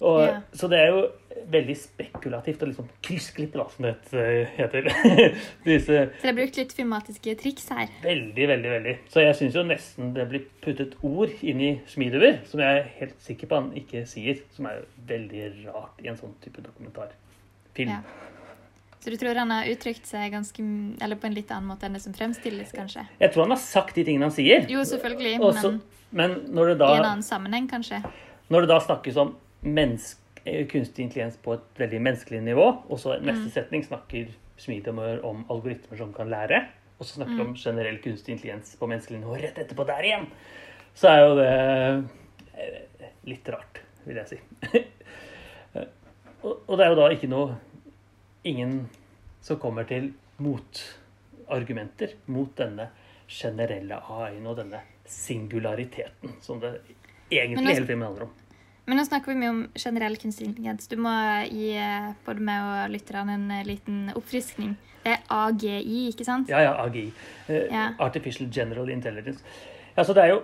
Og, 0.00 0.20
Ja. 0.26 0.40
Så 0.52 0.68
det 0.68 0.78
er 0.80 0.92
jo 0.92 1.06
veldig 1.52 1.76
spekulativt 1.78 2.62
og 2.62 2.68
liksom 2.70 2.88
kryssklippe, 3.04 3.58
da, 3.58 3.66
som 3.70 3.86
det 3.86 4.48
heter. 4.56 4.88
Disse 5.66 5.86
Så 5.86 6.22
det 6.22 6.30
er 6.32 6.36
brukt 6.36 6.58
litt 6.60 6.72
filmatiske 6.76 7.34
triks 7.40 7.68
her. 7.72 7.92
Veldig, 8.02 8.48
veldig. 8.52 8.70
veldig. 8.76 8.94
Så 9.12 9.24
jeg 9.24 9.36
syns 9.40 9.58
jo 9.58 9.64
nesten 9.66 10.14
det 10.16 10.28
blir 10.30 10.46
puttet 10.64 10.96
ord 11.06 11.32
inn 11.40 11.60
i 11.60 11.72
Schmiedover 11.90 12.40
som 12.48 12.62
jeg 12.64 12.80
er 12.80 12.88
helt 13.00 13.18
sikker 13.24 13.50
på 13.50 13.60
han 13.60 13.72
ikke 13.78 14.04
sier. 14.10 14.40
Som 14.56 14.68
er 14.70 14.84
veldig 15.08 15.50
rart 15.66 16.00
i 16.04 16.10
en 16.12 16.18
sånn 16.20 16.34
type 16.44 16.64
dokumentarfilm. 16.64 17.96
Ja. 17.96 18.00
Så 19.06 19.12
du 19.12 19.20
tror 19.20 19.38
han 19.38 19.52
har 19.54 19.68
uttrykt 19.70 20.08
seg 20.08 20.32
ganske, 20.34 20.62
eller 21.04 21.18
på 21.20 21.28
en 21.28 21.34
litt 21.36 21.50
annen 21.54 21.68
måte 21.70 21.86
enn 21.86 21.94
det 21.94 22.02
som 22.02 22.14
fremstilles, 22.16 22.72
kanskje? 22.74 23.04
Jeg 23.20 23.30
tror 23.30 23.44
han 23.44 23.54
har 23.54 23.60
sagt 23.62 23.94
de 23.94 24.02
tingene 24.08 24.26
han 24.26 24.34
sier. 24.34 24.64
Jo, 24.72 24.82
selvfølgelig, 24.88 25.36
Også, 25.46 25.76
men 26.10 26.40
men 26.48 26.72
det, 26.72 26.74
i 26.80 26.96
en 26.96 27.04
annen 27.04 27.22
sammenheng, 27.22 27.68
kanskje. 27.70 28.00
når 28.50 28.66
det 28.66 28.70
da 28.72 28.80
snakkes 28.82 29.20
om 29.22 29.36
kunstig 30.70 31.02
intelligens 31.04 31.36
på 31.42 31.54
et 31.56 31.80
veldig 31.80 32.00
menneskelig 32.06 32.42
nivå, 32.46 32.66
og 32.88 32.98
så 32.98 33.16
Mm. 33.18 33.26
neste 33.26 33.50
setning 33.50 33.84
snakker 33.84 34.28
Schmiedover 34.58 35.24
om 35.24 35.44
algoritmer 35.50 35.98
som 35.98 36.12
kan 36.14 36.30
lære, 36.30 36.66
og 36.98 37.06
så 37.06 37.14
snakker 37.18 37.34
vi 37.36 37.42
Mm. 37.42 37.48
om 37.48 37.54
generell 37.54 37.98
kunstig 37.98 38.32
intelligens 38.32 38.76
på 38.76 38.86
menneskelig 38.88 39.20
nivå 39.20 39.36
rett 39.42 39.58
etterpå 39.58 39.86
der 39.86 40.02
igjen, 40.02 40.26
så 40.94 41.08
er 41.08 41.18
jo 41.26 41.34
det 41.36 42.04
eh, 42.58 43.08
litt 43.26 43.48
rart, 43.48 43.80
vil 44.06 44.16
jeg 44.16 44.26
si. 44.28 44.38
og, 46.42 46.76
det 46.78 46.84
er 46.86 46.88
jo 46.88 46.94
da 47.00 47.08
ikke 47.10 47.28
noe 47.28 47.56
Ingen 48.46 48.88
som 49.42 49.58
kommer 49.58 49.82
til 49.88 50.12
motargumenter 50.38 52.12
mot 52.30 52.52
denne 52.56 52.90
generelle 53.28 53.98
AI-en 54.08 54.46
og 54.46 54.56
denne 54.60 54.80
singulariteten, 55.04 56.36
som 56.40 56.60
det 56.60 56.76
egentlig 57.28 57.74
hele 57.74 57.86
filmen 57.88 58.06
handler 58.06 58.22
om. 58.28 58.30
Men 58.86 59.00
nå 59.00 59.04
snakker 59.06 59.32
vi 59.32 59.38
mye 59.40 59.50
om 59.50 59.62
generell 59.74 60.14
kunstig 60.22 60.46
intelligens. 60.46 60.86
Du 60.86 60.96
må 61.02 61.10
gi 61.50 61.72
eh, 61.74 62.12
både 62.26 62.44
meg 62.46 62.66
og 62.66 62.92
lytterne 62.94 63.34
en 63.34 63.46
eh, 63.50 63.64
liten 63.66 64.12
oppfriskning. 64.14 64.76
Det 65.02 65.14
er 65.16 65.24
AGI, 65.30 66.04
ikke 66.12 66.26
sant? 66.26 66.48
Ja, 66.50 66.60
ja, 66.62 66.74
AGI. 66.84 67.08
Eh, 67.48 67.66
Ja. 67.72 67.88
Artificial 68.02 68.48
General 68.54 68.90
Intelligence. 68.90 69.42
Ja, 69.96 70.04
så 70.04 70.14
det 70.14 70.22
er 70.24 70.34
jo 70.36 70.42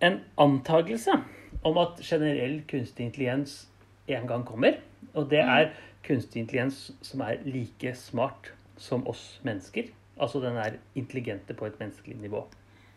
en 0.00 0.20
antagelse 0.38 1.18
om 1.66 1.78
at 1.82 2.00
generell 2.04 2.62
kunstig 2.70 3.04
intelligens 3.08 3.66
en 4.08 4.26
gang 4.28 4.44
kommer. 4.48 4.78
Og 5.14 5.28
det 5.30 5.40
er 5.44 5.72
kunstig 6.06 6.40
intelligens 6.46 6.92
som 7.02 7.20
er 7.20 7.40
like 7.44 7.92
smart 7.96 8.52
som 8.78 9.04
oss 9.10 9.40
mennesker. 9.44 9.90
Altså 10.20 10.40
den 10.40 10.56
er 10.56 10.78
intelligente 10.94 11.54
på 11.54 11.66
et 11.68 11.76
menneskelig 11.80 12.16
nivå. 12.22 12.46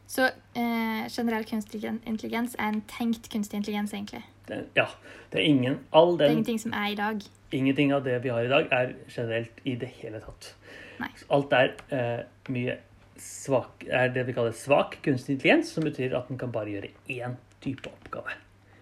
Så 0.07 0.25
eh, 0.55 1.07
generell 1.11 1.45
kunstig 1.47 1.83
intelligens 1.87 2.55
er 2.59 2.71
en 2.73 2.81
tenkt 2.87 3.29
kunstig 3.31 3.57
intelligens, 3.61 3.93
egentlig. 3.93 4.23
Det, 4.51 4.59
ja. 4.75 4.85
Det 5.31 5.39
er 5.39 5.47
ingen 5.47 5.79
All 5.95 6.17
Det 6.19 6.27
er 6.27 6.35
ingenting 6.35 6.59
som 6.59 6.73
er 6.75 6.91
i 6.91 6.95
dag. 6.99 7.23
Ingenting 7.55 7.93
av 7.95 8.03
det 8.03 8.17
vi 8.23 8.31
har 8.33 8.43
i 8.43 8.51
dag, 8.51 8.67
er 8.71 8.93
generelt 9.11 9.61
i 9.67 9.75
det 9.79 9.87
hele 10.01 10.19
tatt. 10.23 10.53
Nei. 10.99 11.09
Alt 11.31 11.53
er 11.55 11.73
eh, 11.95 12.23
mye 12.51 12.77
svak, 13.21 13.85
er 13.87 14.11
det 14.15 14.25
vi 14.27 14.35
kaller 14.35 14.55
svak 14.57 14.97
kunstig 15.05 15.37
intelligens, 15.37 15.71
som 15.75 15.85
betyr 15.87 16.15
at 16.17 16.29
den 16.31 16.39
kan 16.41 16.51
bare 16.53 16.71
gjøre 16.73 16.91
én 17.13 17.35
type 17.63 17.89
oppgave. 17.91 18.35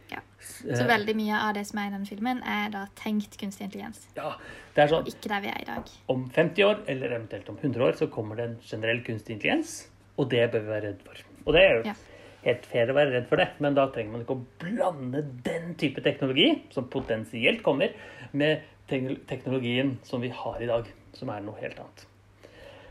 Ja. 0.09 0.21
Så 0.41 0.85
veldig 0.89 1.13
mye 1.19 1.38
av 1.38 1.53
det 1.57 1.65
som 1.69 1.81
er 1.81 1.89
i 1.89 1.93
den 1.93 2.05
filmen, 2.09 2.41
er 2.47 2.71
da 2.73 2.85
tenkt 2.97 3.38
kunstig 3.41 3.67
intelligens. 3.67 4.05
Ja, 4.17 4.33
det 4.75 4.85
er 4.85 4.93
sånn 4.93 5.09
Ikke 5.11 5.29
der 5.33 5.43
vi 5.45 5.51
er 5.53 5.61
i 5.61 5.67
dag. 5.67 5.91
om 6.09 6.29
50 6.35 6.65
år, 6.65 6.83
eller 6.88 7.17
eventuelt 7.19 7.49
om 7.51 7.57
100 7.61 7.85
år, 7.89 7.97
så 7.99 8.07
kommer 8.09 8.39
det 8.39 8.47
en 8.49 8.59
generell 8.65 9.03
kunstig 9.05 9.38
intelligens, 9.38 9.75
og 10.17 10.29
det 10.33 10.47
bør 10.53 10.65
vi 10.65 10.73
være 10.75 10.88
redd 10.93 11.03
for. 11.05 11.25
Og 11.45 11.53
det 11.53 11.65
er 11.65 11.75
jo 11.77 11.83
Ja. 11.91 11.97
Helt 12.43 12.67
fair 12.72 12.91
å 12.91 12.96
være 12.98 13.13
redd 13.15 13.27
for 13.29 13.41
det, 13.41 13.50
men 13.63 13.75
da 13.77 13.88
trenger 13.93 14.13
man 14.13 14.24
ikke 14.24 14.38
å 14.38 14.46
blande 14.62 15.24
den 15.46 15.74
type 15.79 16.03
teknologi, 16.05 16.51
som 16.74 16.88
potensielt 16.91 17.63
kommer, 17.65 17.96
med 18.31 18.63
teknologien 18.89 19.98
som 20.08 20.24
vi 20.24 20.31
har 20.34 20.62
i 20.63 20.69
dag, 20.69 20.88
som 21.17 21.31
er 21.34 21.43
noe 21.46 21.60
helt 21.62 21.79
annet. 21.81 22.05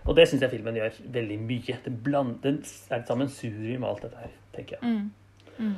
Og 0.09 0.17
det 0.17 0.28
syns 0.28 0.45
jeg 0.45 0.55
filmen 0.55 0.76
gjør 0.78 1.00
veldig 1.19 1.38
mye. 1.43 1.78
Den, 1.85 1.97
bland, 2.05 2.38
den 2.45 2.62
er 2.88 3.00
et 3.00 3.11
sammensurium 3.11 3.85
av 3.85 3.97
alt 3.97 4.07
dette 4.07 4.23
her, 4.23 4.37
tenker 4.55 4.78
jeg. 4.78 4.93
Mm. 4.95 5.59
Mm. 5.59 5.75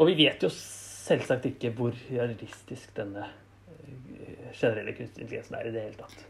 Og 0.00 0.08
vi 0.08 0.16
vet 0.22 0.46
jo 0.46 0.50
selvsagt 0.54 1.48
ikke 1.50 1.72
hvor 1.76 1.96
realistisk 2.08 2.94
denne 2.96 3.26
eh, 3.26 4.48
generelle 4.54 4.94
kunstig 4.96 5.26
intelligensen 5.26 5.58
er 5.58 5.68
i 5.68 5.74
det 5.74 5.84
hele 5.88 6.00
tatt. 6.00 6.24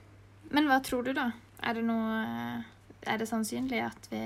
Men 0.51 0.67
hva 0.67 0.81
tror 0.83 1.07
du, 1.07 1.13
da? 1.15 1.29
Er 1.63 1.77
det 1.77 1.85
noe 1.87 2.21
Er 3.07 3.17
det 3.21 3.29
sannsynlig 3.31 3.79
at 3.85 4.09
vi 4.11 4.21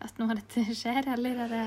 At 0.00 0.18
noe 0.18 0.30
av 0.32 0.38
dette 0.40 0.64
skjer, 0.80 1.02
eller 1.14 1.42
er 1.44 1.50
det 1.54 1.64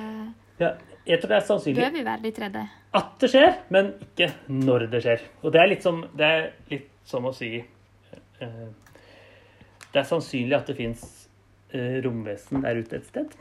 Ja, 0.61 0.69
jeg 1.09 1.19
tror 1.21 1.29
det 1.33 1.37
er 1.39 1.45
sannsynlig 1.47 1.81
Bør 1.83 1.93
vi 1.97 2.03
være 2.07 2.21
litt 2.27 2.39
redde? 2.41 2.63
at 2.93 3.13
det 3.23 3.29
skjer, 3.33 3.55
men 3.73 3.87
ikke 4.05 4.27
når 4.53 4.87
det 4.93 4.99
skjer. 5.05 5.21
Og 5.41 5.51
det 5.55 5.61
er 5.63 5.69
litt 5.71 5.81
som, 5.85 6.03
det 6.17 6.27
er 6.29 6.43
litt 6.69 6.89
som 7.09 7.25
å 7.25 7.31
si 7.33 7.49
eh, 7.57 8.67
Det 9.93 10.01
er 10.03 10.09
sannsynlig 10.09 10.57
at 10.59 10.69
det 10.69 10.75
fins 10.77 11.03
romvesen 11.73 12.61
der 12.61 12.77
ute 12.83 12.99
et 12.99 13.07
sted. 13.09 13.31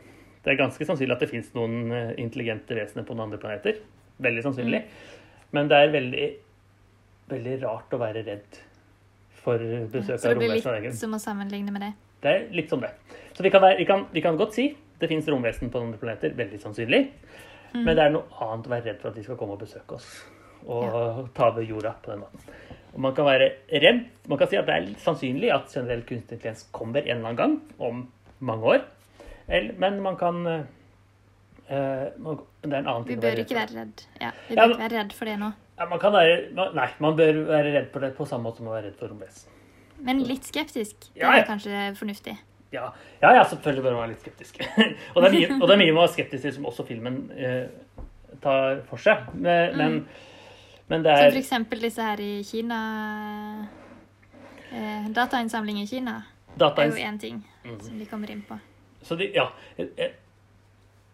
Det 0.42 0.50
er 0.54 0.56
ganske 0.56 0.86
sannsynlig 0.88 1.12
at 1.18 1.20
det 1.20 1.28
fins 1.30 1.50
noen 1.54 1.92
eh, 1.92 2.12
intelligente 2.22 2.74
vesener 2.78 3.04
på 3.04 3.12
noen 3.14 3.26
andre 3.28 3.38
planeter. 3.42 3.82
Veldig 4.24 4.42
sannsynlig. 4.46 4.80
Men 5.52 5.68
det 5.68 5.76
er 5.84 5.92
veldig, 5.92 6.28
veldig 7.28 7.58
rart 7.66 7.92
å 7.92 8.00
være 8.00 8.22
redd 8.26 8.56
for 9.42 9.60
besøk 9.92 10.16
Så 10.22 10.30
av 10.30 10.32
det 10.32 10.38
blir 10.40 10.48
romvesen. 10.48 10.70
av 10.72 10.78
egen. 10.80 10.90
litt 10.94 11.00
som 11.02 11.12
å 11.12 11.20
sammenligne 11.20 11.74
med 11.76 11.84
det? 11.84 11.92
Det 12.22 12.30
er 12.32 12.44
litt 12.54 12.70
som 12.70 12.80
det. 12.82 12.90
Så 13.34 13.42
vi 13.44 13.50
kan, 13.50 13.62
være, 13.64 13.78
vi 13.80 13.86
kan, 13.88 14.06
vi 14.12 14.22
kan 14.24 14.36
godt 14.38 14.54
si 14.54 14.68
det 15.02 15.08
fins 15.10 15.26
romvesen 15.32 15.70
på 15.72 15.80
andre 15.82 15.98
planeter. 15.98 16.34
Veldig 16.38 16.60
sannsynlig. 16.62 17.00
Mm. 17.72 17.80
Men 17.86 17.96
det 17.96 18.04
er 18.04 18.12
noe 18.14 18.44
annet 18.44 18.68
å 18.68 18.72
være 18.74 18.84
redd 18.90 19.00
for 19.02 19.10
at 19.10 19.16
de 19.18 19.24
skal 19.26 19.38
komme 19.40 19.56
og 19.56 19.62
besøke 19.64 19.96
oss. 19.98 20.10
Og 20.70 21.30
ta 21.34 21.48
over 21.50 21.64
jorda 21.66 21.94
på 22.04 22.12
den 22.12 22.20
måten. 22.22 22.52
Og 22.92 23.00
man 23.00 23.14
kan 23.16 23.24
være 23.26 23.48
redd. 23.82 24.04
Man 24.28 24.38
kan 24.38 24.50
si 24.52 24.58
at 24.60 24.68
det 24.68 24.74
er 24.76 24.84
litt 24.90 25.00
sannsynlig 25.02 25.50
at 25.54 25.72
generell 25.72 26.04
kunstig 26.06 26.36
intelligens 26.36 26.66
kommer 26.76 27.02
en 27.02 27.16
eller 27.16 27.32
annen 27.32 27.40
gang 27.40 27.56
om 27.82 28.04
mange 28.44 28.74
år. 28.76 28.84
Eller, 29.48 29.74
men 29.82 29.98
man 30.04 30.16
kan 30.20 30.38
eh, 30.46 30.62
Det 31.72 31.74
er 31.74 32.78
en 32.78 32.86
annen 32.86 33.06
ting 33.08 33.18
å 33.18 33.24
bør 33.24 33.40
ikke 33.42 33.56
være 33.58 33.78
redd. 33.80 34.04
Ja, 34.20 34.30
vi 34.48 34.54
Ja, 34.54 34.60
bør 34.62 34.68
men- 34.68 34.76
ikke 34.76 34.84
være 34.84 34.98
redd 35.00 35.12
for 35.18 35.24
det 35.32 35.38
nå. 35.40 35.52
Ja, 35.78 35.86
man 35.88 35.98
kan 35.98 36.12
være, 36.12 36.34
nei, 36.76 36.88
man 37.00 37.16
bør 37.16 37.40
være 37.48 37.72
redd 37.74 37.88
for 37.90 38.00
det 38.04 38.12
på 38.16 38.26
samme 38.28 38.44
måte 38.44 38.60
som 38.60 38.68
å 38.68 38.76
være 38.76 38.90
redd 38.90 38.98
for 39.00 39.08
romvesen. 39.10 39.48
Men 40.02 40.22
litt 40.26 40.48
skeptisk. 40.48 40.96
Det 41.12 41.20
Ja, 41.20 41.30
ja. 41.30 41.42
er 41.42 41.46
kanskje 41.46 41.84
fornuftig. 41.98 42.36
Ja, 42.72 42.88
ja, 43.20 43.34
ja 43.36 43.44
selvfølgelig 43.44 43.84
bør 43.84 43.96
man 43.96 44.00
være 44.00 44.14
litt 44.14 44.24
skeptisk. 44.24 44.58
og, 45.14 45.22
det 45.22 45.28
er 45.28 45.34
mye, 45.34 45.48
og 45.60 45.68
det 45.68 45.74
er 45.74 45.80
mye 45.82 45.94
man 45.94 46.06
er 46.08 46.12
skeptisk 46.12 46.46
til 46.46 46.54
som 46.56 46.68
også 46.70 46.86
filmen 46.88 47.18
eh, 47.36 47.66
tar 48.42 48.82
for 48.88 49.02
seg. 49.02 49.28
Men, 49.34 49.76
men, 49.78 49.98
men 50.88 51.04
det 51.04 51.16
Som 51.16 51.26
er 51.26 51.34
for 51.34 51.42
eksempel 51.42 51.84
disse 51.84 52.06
her 52.06 52.22
i 52.22 52.32
Kina 52.48 52.78
eh, 54.72 55.10
Datainnsamling 55.14 55.82
i 55.82 55.86
Kina 55.90 56.22
er 56.58 56.86
jo 56.86 56.96
én 57.00 57.18
ting 57.20 57.42
mm. 57.64 57.80
som 57.80 57.98
de 57.98 58.06
kommer 58.06 58.30
inn 58.30 58.42
på. 58.48 58.58
Så 59.02 59.16
de, 59.18 59.30
ja, 59.34 59.48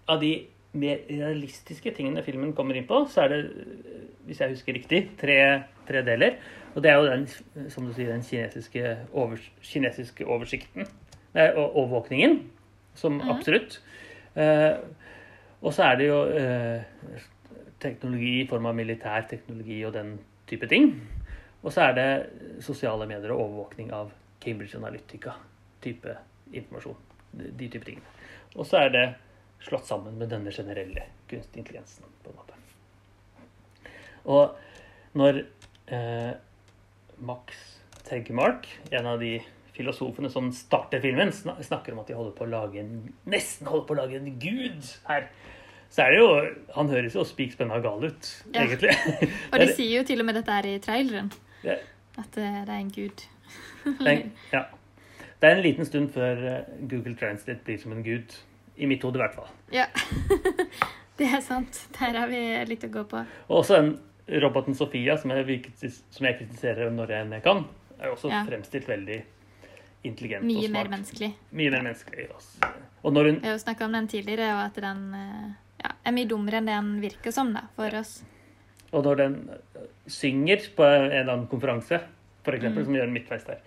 Av 0.08 0.20
de 0.20 0.32
mer 0.72 1.00
realistiske 1.08 1.90
tingene 1.96 2.22
filmen 2.22 2.52
kommer 2.52 2.76
inn 2.76 2.86
på, 2.86 3.06
så 3.08 3.24
er 3.24 3.28
det, 3.28 3.38
hvis 4.28 4.40
jeg 4.40 4.52
husker 4.52 4.76
riktig, 4.76 5.00
tre, 5.20 5.38
tre 5.88 6.02
deler. 6.04 6.36
Og 6.74 6.82
det 6.84 6.90
er 6.90 6.98
jo 6.98 7.08
den, 7.08 7.26
som 7.72 7.86
du 7.88 7.94
sier, 7.96 8.12
den 8.12 8.22
kinesiske, 8.22 8.96
over, 9.12 9.40
kinesiske 9.64 10.26
oversikten. 10.28 10.86
Nei, 11.34 11.48
overvåkningen, 11.56 12.42
som 12.94 13.18
Mhm. 13.18 13.30
absolutt. 13.30 13.80
Eh, 14.36 14.76
og 15.62 15.72
så 15.72 15.82
er 15.82 15.96
det 15.96 16.08
jo 16.08 16.22
eh, 16.24 16.82
teknologi 17.80 18.42
i 18.42 18.46
form 18.46 18.66
av 18.66 18.74
militær 18.74 19.26
teknologi 19.28 19.84
og 19.84 19.92
den 19.92 20.18
type 20.46 20.68
ting. 20.68 21.00
Og 21.62 21.72
så 21.72 21.88
er 21.88 21.92
det 21.94 22.62
sosiale 22.62 23.06
medier 23.06 23.32
og 23.32 23.40
overvåkning 23.40 23.92
av 23.92 24.12
Cambridge 24.40 24.76
Analytica-type 24.78 26.16
informasjon. 26.52 26.96
De, 27.32 27.50
de 27.58 27.68
type 27.68 27.84
tingene. 27.84 28.06
Og 28.56 28.66
så 28.66 28.76
er 28.84 28.88
det 28.94 29.06
slått 29.64 29.86
sammen 29.86 30.18
med 30.18 30.28
denne 30.30 30.50
generelle 30.54 31.02
kunstig 31.28 31.58
intelligensen. 31.64 32.04
på 32.22 32.30
en 32.30 32.36
måte. 32.36 32.54
Og 34.28 34.56
når 35.18 35.42
eh, 35.88 36.32
Max 37.18 37.58
Tegmark, 38.08 38.66
en 38.92 39.06
av 39.06 39.20
de 39.20 39.38
filosofene 39.76 40.30
som 40.32 40.50
starter 40.52 41.00
filmen, 41.02 41.30
snakker 41.32 41.92
om 41.94 42.00
at 42.02 42.08
de 42.10 42.16
holder 42.18 42.34
på 42.38 42.44
å 42.46 42.50
lage 42.50 42.80
en, 42.82 42.94
nesten 43.30 43.68
holder 43.70 43.86
på 43.88 43.94
å 43.96 44.00
lage 44.00 44.18
en 44.18 44.32
gud 44.42 44.88
her, 45.08 45.28
så 45.88 46.02
er 46.04 46.10
det 46.12 46.18
jo 46.20 46.32
Han 46.74 46.90
høres 46.92 47.14
jo 47.16 47.22
spik 47.24 47.54
spenna 47.54 47.78
gal 47.80 48.02
ut, 48.04 48.26
Ja. 48.54 48.64
egentlig. 48.66 48.92
Og 49.52 49.58
de 49.58 49.64
er- 49.68 49.72
sier 49.76 49.94
jo 50.00 50.04
til 50.04 50.20
og 50.20 50.26
med 50.28 50.34
dette 50.36 50.52
her 50.52 50.66
i 50.66 50.78
traileren. 50.84 51.30
det- 51.62 51.78
At 52.18 52.36
eh, 52.36 52.64
det 52.66 52.74
er 52.74 52.80
en 52.82 52.90
gud. 52.90 53.22
Ja. 54.52 54.64
det 55.40 55.48
er 55.48 55.54
en 55.56 55.62
liten 55.62 55.86
stund 55.86 56.10
før 56.12 56.42
eh, 56.50 56.64
Google 56.90 57.14
Translate 57.16 57.62
blir 57.64 57.78
som 57.80 57.92
en 57.92 58.02
gud. 58.04 58.34
I 58.78 58.86
mitt 58.86 59.02
hode, 59.02 59.18
i 59.18 59.22
hvert 59.22 59.34
fall. 59.34 59.48
Ja. 59.74 59.86
det 61.18 61.26
er 61.34 61.40
sant. 61.44 61.80
Der 61.98 62.14
har 62.20 62.28
vi 62.30 62.40
litt 62.70 62.84
å 62.86 62.90
gå 62.94 63.02
på. 63.10 63.24
Og 63.48 63.56
også 63.62 63.80
den 63.80 63.90
roboten 64.42 64.76
Sofia, 64.76 65.16
som 65.18 65.32
jeg, 65.34 65.60
som 65.82 66.26
jeg 66.28 66.38
kritiserer 66.38 66.90
når 66.94 67.14
jeg 67.14 67.26
enn 67.26 67.32
jeg 67.38 67.42
kan, 67.46 67.64
er 67.98 68.12
også 68.14 68.30
Ja. 68.30 68.44
fremstilt 68.46 68.86
veldig 68.88 69.22
intelligent 70.06 70.44
og 70.44 70.50
smart. 70.50 70.62
Mye 70.62 70.72
mer 70.76 70.90
menneskelig. 70.92 71.30
Mye 71.50 71.70
mer 71.74 71.82
menneskelig. 71.88 72.28
også. 72.36 72.68
Og 73.02 73.12
når 73.16 73.24
hun 73.32 73.40
Vi 73.40 73.46
har 73.48 73.56
jo 73.56 73.64
snakka 73.64 73.84
om 73.88 73.92
den 73.98 74.08
tidligere, 74.08 74.52
og 74.54 74.64
at 74.68 74.74
den 74.84 75.00
eh, 75.14 75.48
ja, 75.82 75.90
er 76.06 76.12
mye 76.14 76.28
dummere 76.30 76.60
enn 76.60 76.66
det 76.70 76.76
den 76.76 76.92
virker 77.02 77.34
som 77.34 77.52
da, 77.54 77.64
for 77.74 77.98
oss. 77.98 78.22
Og 78.92 79.04
når 79.04 79.16
den 79.16 79.34
øh, 79.50 79.88
synger 80.06 80.62
på 80.76 80.84
en 80.86 81.10
eller 81.10 81.32
annen 81.32 81.48
konferanse, 81.50 82.00
eksempel, 82.48 82.80
Mm. 82.80 82.84
som 82.86 82.94
gjør 82.94 83.02
en 83.04 83.12
midtveis 83.12 83.44
der, 83.44 83.58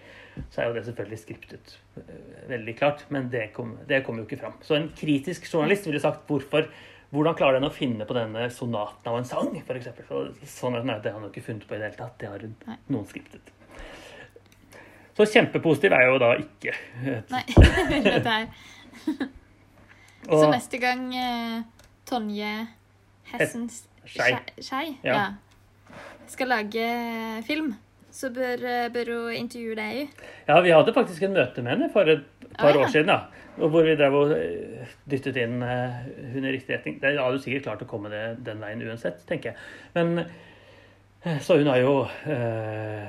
så 0.50 0.62
er 0.62 0.68
jo 0.70 0.74
det 0.78 0.86
selvfølgelig 0.86 1.20
skriptet 1.20 1.74
øh, 1.98 2.50
veldig 2.50 2.76
klart, 2.80 3.06
men 3.10 3.30
det 3.32 3.50
kom- 3.54 3.78
det 3.90 4.04
kommer 4.06 4.24
jo 4.24 4.28
ikke 4.30 4.40
fram. 4.44 4.54
Så 4.62 4.76
en 4.78 4.90
kritisk 4.96 5.48
journalist 5.54 5.86
ville 5.86 6.00
sagt 6.04 6.28
hvorfor 6.28 6.68
hvordan 7.12 7.36
klarer 7.36 7.58
den 7.60 7.68
å 7.68 7.74
finne 7.76 8.06
på 8.08 8.16
denne 8.16 8.46
sonaten 8.56 9.10
av 9.12 9.18
en 9.20 9.26
sang, 9.28 9.50
f.eks.? 9.60 9.90
Så, 10.08 10.22
sånn 10.48 10.78
er 10.80 10.86
det 11.04 11.12
har 11.12 11.18
han 11.20 11.26
jo 11.28 11.32
ikke 11.34 11.44
funnet 11.50 11.68
på 11.68 11.76
i 11.76 11.82
det 11.82 11.90
hele 11.90 11.98
tatt. 12.00 12.14
Det 12.22 12.30
har 12.32 12.46
noen 12.88 13.06
skriptet. 13.10 13.52
Så 15.18 15.26
kjempepositiv 15.28 15.92
er 15.92 16.06
jo 16.08 16.18
da 16.24 16.30
ikke. 16.40 16.72
Nei, 17.34 17.44
dette 18.08 18.32
her. 18.32 18.48
Så 20.24 20.46
neste 20.54 20.80
gang 20.80 21.04
eh, 21.18 21.62
Tonje 22.08 22.54
Hessen 23.34 23.68
Skei. 24.06 24.32
Skei 24.64 24.96
Ja. 25.04 25.14
ja. 25.18 25.98
skal 26.32 26.48
lage 26.54 26.86
film, 27.48 27.74
så 28.12 28.30
bør, 28.36 28.64
eh, 28.68 28.90
bør 28.94 29.12
hun 29.16 29.34
intervjue 29.34 29.76
deg. 29.80 30.10
ja, 30.48 30.60
vi 30.62 30.70
hadde 30.76 30.94
faktisk 30.94 31.24
en 31.24 31.34
møte 31.38 31.62
med 31.64 31.72
henne 31.78 31.90
for 31.94 32.02
et 32.12 32.24
par 32.58 32.70
Ah, 32.70 32.76
ja. 32.76 32.82
år 32.84 32.88
siden. 32.92 33.08
da. 33.08 33.20
Hvor 33.58 33.84
vi 33.84 33.96
drev 33.96 34.14
og 34.16 34.32
øh, 34.32 34.86
dyttet 35.12 35.36
inn 35.38 35.62
øh, 35.64 35.90
hun 36.34 36.46
i 36.46 36.52
riktig 36.56 36.76
retning. 36.78 37.02
Det 37.02 37.16
hadde 37.20 37.36
jo 37.36 37.42
sikkert 37.44 37.64
klart 37.64 37.82
å 37.84 37.88
komme 37.90 38.10
det, 38.10 38.22
den 38.46 38.62
veien 38.64 38.82
uansett, 38.88 39.26
tenker 39.28 39.52
jeg. 39.52 39.58
Men 39.94 40.26
Så 41.42 41.58
hun 41.60 41.68
har 41.68 41.78
jo 41.78 42.08
øh, 42.28 43.08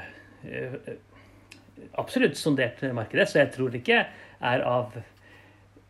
absolutt 1.99 2.37
sondert 2.37 2.83
markedet, 2.95 3.29
så 3.31 3.39
jeg 3.43 3.53
tror 3.55 3.71
det 3.73 3.81
ikke 3.83 4.03
er 4.43 4.65
av 4.69 4.97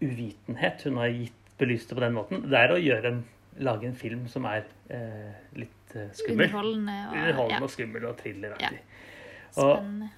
uvitenhet 0.02 0.83
hun 0.87 0.97
har 1.00 1.09
gitt 1.14 1.33
belyst 1.59 1.88
det 1.90 1.99
på 1.99 2.04
den 2.04 2.14
måten. 2.16 2.45
Det 2.50 2.59
er 2.59 2.75
å 2.75 2.78
gjøre 2.81 3.11
en, 3.12 3.25
lage 3.62 3.87
en 3.90 3.97
film 3.99 4.25
som 4.31 4.47
er 4.50 4.64
øh, 4.90 5.33
litt 5.61 5.97
skummel. 6.16 6.47
Underholdende 6.49 6.97
og 7.09 7.16
Underholdende 7.19 7.59
ja, 7.59 7.62
og 7.66 7.71
skummel 7.75 8.07
og 8.09 8.16
thrilleraktig. 8.23 8.78
Og- 8.78 8.91
spennende. 9.56 10.11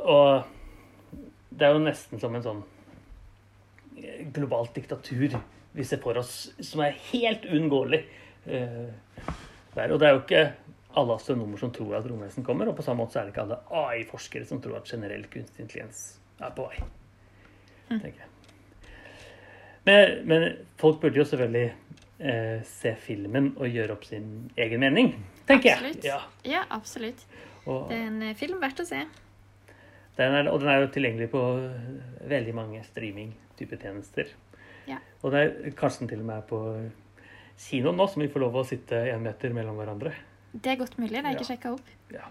Og 0.00 0.42
det 1.50 1.66
er 1.66 1.76
jo 1.76 1.82
nesten 1.84 2.20
som 2.22 2.34
en 2.36 2.44
sånn 2.44 2.62
eh, 3.98 4.26
globalt 4.32 4.74
diktatur 4.76 5.38
vi 5.72 5.86
ser 5.86 6.00
for 6.02 6.18
oss, 6.18 6.50
som 6.58 6.82
er 6.84 6.98
helt 7.10 7.46
uunngåelig. 7.46 8.02
eh. 8.46 8.88
Og 9.70 9.98
det 10.00 10.06
er 10.08 10.16
jo 10.16 10.22
ikke 10.24 10.44
alle 10.98 11.14
astronomer 11.14 11.60
som 11.60 11.70
tror 11.72 12.00
at 12.00 12.08
romvesen 12.10 12.44
kommer, 12.46 12.68
og 12.68 12.76
på 12.78 12.82
samme 12.82 13.04
måte 13.04 13.14
så 13.14 13.20
er 13.20 13.28
det 13.28 13.34
ikke 13.34 13.44
alle 13.44 13.60
AI-forskere 13.82 14.48
som 14.48 14.62
tror 14.62 14.80
at 14.80 14.90
generell 14.90 15.22
kunstig 15.30 15.62
intelligens 15.62 16.02
er 16.40 16.50
på 16.56 16.66
vei. 16.66 16.80
tenker 17.90 18.24
jeg. 18.24 18.30
Men, 19.86 20.26
men 20.28 20.48
folk 20.80 21.00
burde 21.00 21.20
jo 21.22 21.24
selvfølgelig 21.24 21.70
eh, 22.18 22.58
se 22.66 22.94
filmen 23.00 23.52
og 23.56 23.70
gjøre 23.70 23.94
opp 23.94 24.04
sin 24.08 24.50
egen 24.60 24.82
mening, 24.82 25.14
tenker 25.50 25.76
Absolutt. 25.76 26.04
jeg. 26.04 26.12
Ja, 26.12 26.20
Ja, 26.54 26.62
absolutt. 26.76 27.24
og, 27.66 27.88
Det 27.90 27.98
er 27.98 28.06
en 28.06 28.22
eh, 28.22 28.34
film 28.38 28.60
verdt 28.62 28.80
å 28.82 28.86
se. 28.88 29.02
Den 30.16 30.34
er, 30.36 30.48
og 30.52 30.60
den 30.60 30.68
er 30.68 30.80
jo 30.84 30.88
tilgjengelig 30.94 31.30
på 31.32 31.42
veldig 32.28 32.54
mange 32.54 32.82
streaming-type 32.84 33.78
tjenester. 33.80 34.28
Ja. 34.90 34.98
Og 35.22 35.32
det 35.32 35.40
er 35.44 35.70
kanskje 35.78 36.00
den 36.04 36.08
til 36.14 36.20
og 36.24 36.26
med 36.28 36.36
er 36.40 36.48
på 36.50 36.60
kinoen 37.60 37.96
nå, 38.00 38.06
som 38.10 38.22
vi 38.22 38.28
får 38.32 38.40
lov 38.42 38.54
å 38.60 38.66
sitte 38.66 38.96
én 39.12 39.20
meter 39.24 39.52
mellom 39.56 39.76
hverandre. 39.80 40.12
Det 40.52 40.72
er 40.72 40.76
godt 40.80 40.96
mulig. 40.98 41.12
Det 41.20 41.24
er 41.24 41.34
ikke 41.36 41.46
Ja. 41.46 41.50
sjekka 41.54 41.72
opp. 41.76 41.90
Ja. 42.12 42.28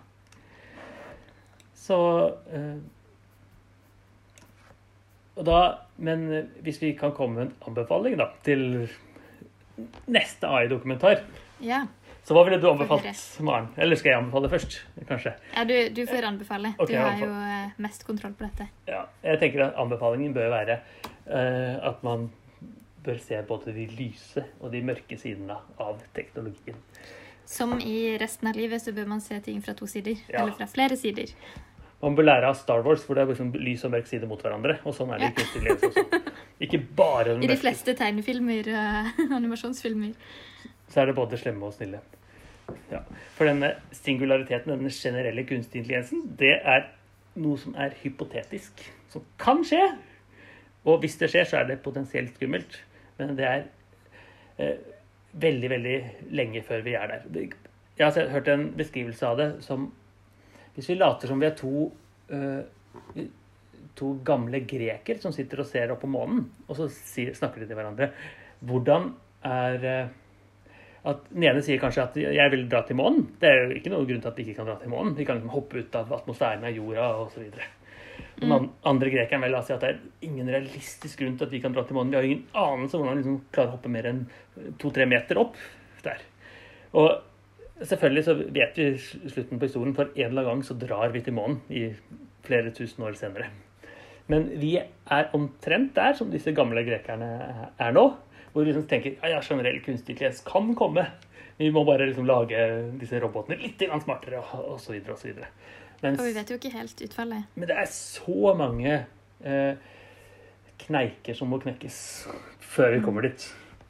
Så 1.79 1.97
øh, 2.53 2.79
og 5.39 5.45
da, 5.47 5.59
Men 5.97 6.31
eh, 6.33 6.45
hvis 6.63 6.81
vi 6.81 6.93
kan 6.99 7.11
komme 7.15 7.35
med 7.35 7.45
en 7.47 7.53
anbefaling 7.67 8.17
da, 8.19 8.29
til 8.43 8.89
neste 10.07 10.47
AI-dokumentar, 10.47 11.23
Ja. 11.61 11.85
Så 12.23 12.35
hva 12.35 12.43
ville 12.45 12.59
du 12.61 12.67
anbefalt. 12.69 13.05
Maren? 13.45 13.69
Eller 13.77 13.99
skal 13.99 14.13
jeg 14.13 14.21
anbefale 14.21 14.51
først, 14.51 14.79
kanskje? 15.09 15.33
ja 15.55 15.63
du, 15.65 15.75
du 15.95 16.03
får 16.09 16.27
anbefale. 16.29 16.73
Okay, 16.77 16.93
du 16.93 16.99
har 16.99 17.13
anbefale. 17.13 17.29
jo 17.29 17.61
eh, 17.69 17.79
mest 17.85 18.05
kontroll 18.07 18.35
på 18.37 18.45
dette. 18.45 18.69
Ja, 18.89 19.05
jeg 19.25 19.41
tenker 19.41 19.65
at 19.69 19.79
anbefalingen 19.81 20.35
bør 20.35 20.51
være 20.53 20.81
uh, 21.29 21.89
at 21.89 22.03
man 22.05 22.29
bør 23.05 23.17
se 23.23 23.39
både 23.47 23.73
de 23.73 23.87
lyse 23.95 24.43
og 24.59 24.73
de 24.73 24.83
mørke 24.85 25.17
sidene 25.17 25.57
av 25.79 26.03
teknologien. 26.15 26.77
Som 27.49 27.79
i 27.81 28.17
resten 28.21 28.51
av 28.51 28.59
livet 28.59 28.83
så 28.83 28.93
bør 28.93 29.07
man 29.09 29.23
se 29.25 29.39
ting 29.41 29.63
fra 29.65 29.73
to 29.73 29.87
sider. 29.89 30.19
Ja. 30.29 30.43
Eller 30.43 30.53
fra 30.59 30.67
flere 30.69 30.99
sider. 30.99 31.33
Man 31.99 32.15
bør 32.15 32.29
lære 32.29 32.51
av 32.51 32.55
Star 32.55 32.83
Wars, 32.85 33.01
hvor 33.03 33.17
det 33.17 33.25
er 33.25 33.31
liksom 33.33 33.49
lys 33.59 33.81
og 33.87 33.91
mørk 33.95 34.05
side 34.07 34.27
mot 34.29 34.43
hverandre. 34.43 34.77
Og 34.87 34.95
sånn 34.95 35.09
er 35.15 35.23
det 35.23 35.31
i 35.31 35.39
kunstig 35.39 35.73
også. 35.73 36.05
Ikke 36.63 36.79
bare 36.95 37.33
den 37.33 37.43
I 37.47 37.49
de 37.51 37.57
fleste 37.59 37.95
tegnefilmer 37.97 38.69
og 38.69 39.19
animasjonsfilmer. 39.39 40.13
Så 40.89 41.01
er 41.01 41.09
det 41.09 41.15
både 41.17 41.37
slemme 41.37 41.65
og 41.65 41.73
snille. 41.73 42.01
Ja. 42.91 43.01
For 43.37 43.49
denne 43.49 43.73
singulariteten, 43.95 44.71
denne 44.73 44.91
generelle 44.93 45.45
kunstig 45.47 45.81
intelligensen, 45.81 46.23
det 46.39 46.55
er 46.59 46.87
noe 47.39 47.57
som 47.61 47.75
er 47.77 47.95
hypotetisk. 48.03 48.83
Som 49.09 49.25
kan 49.41 49.63
skje. 49.65 49.81
Og 50.85 51.01
hvis 51.03 51.17
det 51.21 51.31
skjer, 51.31 51.47
så 51.49 51.61
er 51.61 51.69
det 51.69 51.81
potensielt 51.85 52.35
skummelt. 52.35 52.79
Men 53.17 53.35
det 53.37 53.47
er 53.47 53.65
eh, 54.57 54.77
veldig, 55.33 55.69
veldig 55.69 55.97
lenge 56.37 56.63
før 56.65 56.85
vi 56.85 56.95
er 56.97 57.13
der. 57.13 57.57
Jeg 57.99 58.05
har 58.07 58.31
hørt 58.33 58.47
en 58.47 58.69
beskrivelse 58.77 59.27
av 59.27 59.37
det 59.37 59.49
som 59.65 59.91
Hvis 60.75 60.87
vi 60.89 60.95
later 60.95 61.27
som 61.27 61.41
vi 61.41 61.45
er 61.45 61.55
to 61.57 61.89
eh, 62.31 63.25
to 63.99 64.13
gamle 64.23 64.61
greker 64.69 65.19
som 65.19 65.33
sitter 65.35 65.59
og 65.59 65.67
ser 65.67 65.91
opp 65.91 65.99
på 66.05 66.07
månen, 66.11 66.45
og 66.67 66.77
så 66.77 66.87
snakker 66.87 67.59
de 67.59 67.67
til 67.67 67.75
hverandre. 67.75 68.11
Hvordan 68.63 69.09
er 69.45 69.87
eh, 69.89 70.13
at 71.07 71.29
Den 71.31 71.43
ene 71.47 71.61
sier 71.63 71.79
kanskje 71.79 72.03
at 72.03 72.15
'jeg 72.17 72.51
vil 72.51 72.69
dra 72.69 72.81
til 72.83 72.95
månen'. 72.95 73.27
Det 73.39 73.49
er 73.49 73.67
jo 73.67 73.75
ikke 73.75 73.89
noen 73.89 74.07
grunn 74.07 74.21
til 74.21 74.27
at 74.27 74.37
vi 74.37 74.43
ikke 74.43 74.55
kan 74.55 74.65
dra 74.65 74.75
til 74.75 74.89
månen. 74.89 75.15
Vi 75.15 75.25
kan 75.25 75.35
liksom 75.35 75.53
hoppe 75.55 75.79
ut 75.79 75.95
av 75.95 76.11
atmosfæren 76.13 76.63
av 76.63 76.75
jorda 76.75 77.07
osv. 77.23 77.51
Den 78.39 78.49
mm. 78.49 78.69
andre 78.83 79.09
grekeren 79.09 79.41
vil 79.41 79.55
si 79.63 79.73
at 79.73 79.81
det 79.81 79.89
er 79.89 79.99
ingen 80.21 80.47
realistisk 80.47 81.19
grunn 81.19 81.37
til 81.37 81.45
at 81.45 81.51
vi 81.51 81.59
kan 81.59 81.73
dra 81.73 81.83
til 81.83 81.95
månen. 81.95 82.11
Vi 82.11 82.15
har 82.15 82.23
ingen 82.23 82.45
anelse 82.53 82.97
om 82.97 83.03
hvordan 83.03 83.17
vi 83.17 83.23
liksom 83.23 83.41
klarer 83.51 83.71
å 83.71 83.75
hoppe 83.77 83.89
mer 83.89 84.05
enn 84.05 84.21
to-tre 84.79 85.05
meter 85.05 85.37
opp 85.37 85.55
der. 86.03 86.21
Og 86.93 87.09
selvfølgelig 87.81 88.23
så 88.27 88.35
vet 88.39 88.77
vi 88.79 88.87
slutten 89.29 89.59
på 89.59 89.65
historien, 89.67 89.95
for 89.95 90.11
en 90.15 90.25
eller 90.25 90.41
annen 90.41 90.51
gang 90.51 90.63
så 90.67 90.77
drar 90.79 91.11
vi 91.15 91.23
til 91.23 91.35
månen 91.35 91.59
i 91.69 91.89
flere 92.47 92.71
tusen 92.75 93.03
år 93.03 93.17
senere. 93.19 93.49
Men 94.29 94.45
vi 94.61 94.75
er 94.77 95.31
omtrent 95.33 95.95
der 95.95 96.13
som 96.17 96.29
disse 96.31 96.53
gamle 96.55 96.83
grekerne 96.85 97.29
er 97.79 97.95
nå. 97.95 98.05
Hvor 98.51 98.63
vi 98.63 98.71
liksom 98.71 98.87
tenker 98.89 99.17
ja, 99.21 99.35
ja, 99.35 99.41
generell 99.45 99.79
kunstig 99.85 100.15
intelligens 100.15 100.41
kan 100.45 100.73
komme. 100.75 101.05
Vi 101.59 101.69
må 101.75 101.83
bare 101.85 102.07
liksom 102.07 102.27
lage 102.27 102.59
disse 103.01 103.19
robotene 103.19 103.59
litt 103.59 103.83
smartere 104.03 104.41
osv. 104.41 104.99
osv. 105.11 105.41
Og 105.99 106.21
vi 106.23 106.35
vet 106.35 106.49
jo 106.49 106.55
ikke 106.55 106.71
helt 106.71 107.01
utfallet. 107.03 107.49
men 107.55 107.67
det 107.67 107.75
er 107.75 107.89
så 107.91 108.53
mange 108.55 108.93
eh, 109.43 109.89
kneiker 110.85 111.35
som 111.35 111.51
må 111.51 111.59
knekkes 111.59 111.97
før 112.63 112.95
vi 112.95 113.01
kommer 113.03 113.27
dit. 113.27 113.43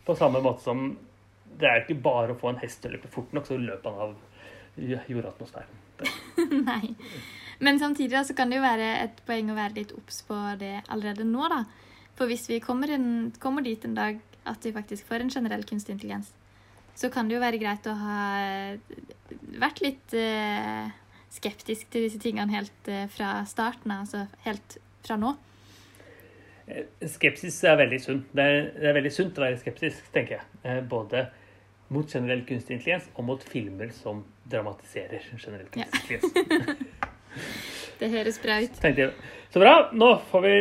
På 0.05 0.15
samme 0.17 0.41
måte 0.41 0.65
som 0.65 0.89
det 1.59 1.67
er 1.67 1.83
ikke 1.83 1.99
bare 2.01 2.33
å 2.33 2.39
få 2.39 2.53
en 2.53 2.61
hest 2.61 2.81
til 2.81 2.93
å 2.93 2.95
løpe 2.95 3.11
fort 3.11 3.33
nok, 3.35 3.45
så 3.45 3.59
løper 3.59 3.93
han 3.93 4.01
av 4.07 4.17
jordatmosfæren. 4.79 5.85
Nei. 6.69 6.95
Men 7.59 7.79
samtidig 7.81 8.15
da, 8.15 8.23
så 8.23 8.35
kan 8.37 8.49
det 8.49 8.59
jo 8.59 8.63
være 8.63 8.89
et 9.03 9.19
poeng 9.27 9.51
å 9.51 9.57
være 9.57 9.81
litt 9.81 9.91
obs 9.97 10.21
på 10.27 10.37
det 10.61 10.77
allerede 10.87 11.27
nå, 11.27 11.49
da. 11.51 11.65
For 12.15 12.31
hvis 12.31 12.47
vi 12.51 12.61
kommer, 12.63 12.91
en, 12.95 13.29
kommer 13.43 13.63
dit 13.65 13.83
en 13.87 13.97
dag 13.97 14.19
at 14.47 14.65
vi 14.65 14.75
faktisk 14.75 15.07
får 15.09 15.25
en 15.25 15.33
generell 15.33 15.65
kunstig 15.67 15.95
intelligens, 15.95 16.31
så 16.95 17.09
kan 17.11 17.29
det 17.29 17.37
jo 17.37 17.43
være 17.43 17.59
greit 17.61 17.87
å 17.87 17.95
ha 17.95 18.23
vært 19.59 19.81
litt 19.83 20.15
eh, 20.17 20.89
skeptisk 21.31 21.91
til 21.93 22.07
disse 22.07 22.19
tingene 22.21 22.51
helt 22.53 22.89
eh, 22.91 23.05
fra 23.11 23.39
starten 23.47 23.93
av, 23.93 24.07
altså 24.07 24.25
helt 24.45 24.79
fra 25.05 25.19
nå. 25.19 25.35
Eh, 26.69 26.87
Skepsis 27.09 27.61
er 27.63 27.77
veldig 27.79 27.99
sunt. 28.03 28.31
Det 28.35 28.45
er, 28.45 28.57
det 28.75 28.89
er 28.91 28.97
veldig 28.97 29.13
sunt 29.13 29.39
å 29.39 29.45
være 29.45 29.59
skeptisk, 29.61 30.09
tenker 30.15 30.39
jeg. 30.39 30.49
Eh, 30.63 30.81
både 30.89 31.27
mot 31.93 32.09
generell 32.09 32.43
kunstig 32.45 32.77
intelligens 32.77 33.07
og 33.15 33.25
mot 33.25 33.45
filmer 33.45 33.93
som 33.95 34.21
dramatiserer 34.49 35.23
generell 35.37 35.69
kunstig 35.73 36.19
intelligens. 36.19 36.85
Det 37.99 38.07
høres 38.13 38.37
bra 38.39 38.61
ut. 38.63 38.77
Så 39.51 39.59
bra. 39.59 39.73
Nå 39.91 40.13
får 40.29 40.43
vi 40.45 40.53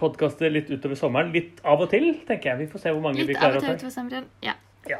podkaste 0.00 0.48
litt 0.52 0.70
utover 0.72 0.96
sommeren. 0.98 1.30
Litt 1.34 1.60
av 1.64 1.80
og 1.84 1.90
til, 1.92 2.10
tenker 2.28 2.54
jeg. 2.54 2.64
Vi 2.64 2.70
får 2.72 2.86
se 2.86 2.92
hvor 2.96 3.04
mange 3.04 3.22
vi 3.28 3.34
klarer. 3.36 3.60
Litt 3.60 3.64
av 3.68 3.74
og 3.74 3.78
til 3.78 3.78
utover 3.84 3.94
sommeren. 3.98 4.26
Ja, 4.46 4.56
Ja. 4.88 4.98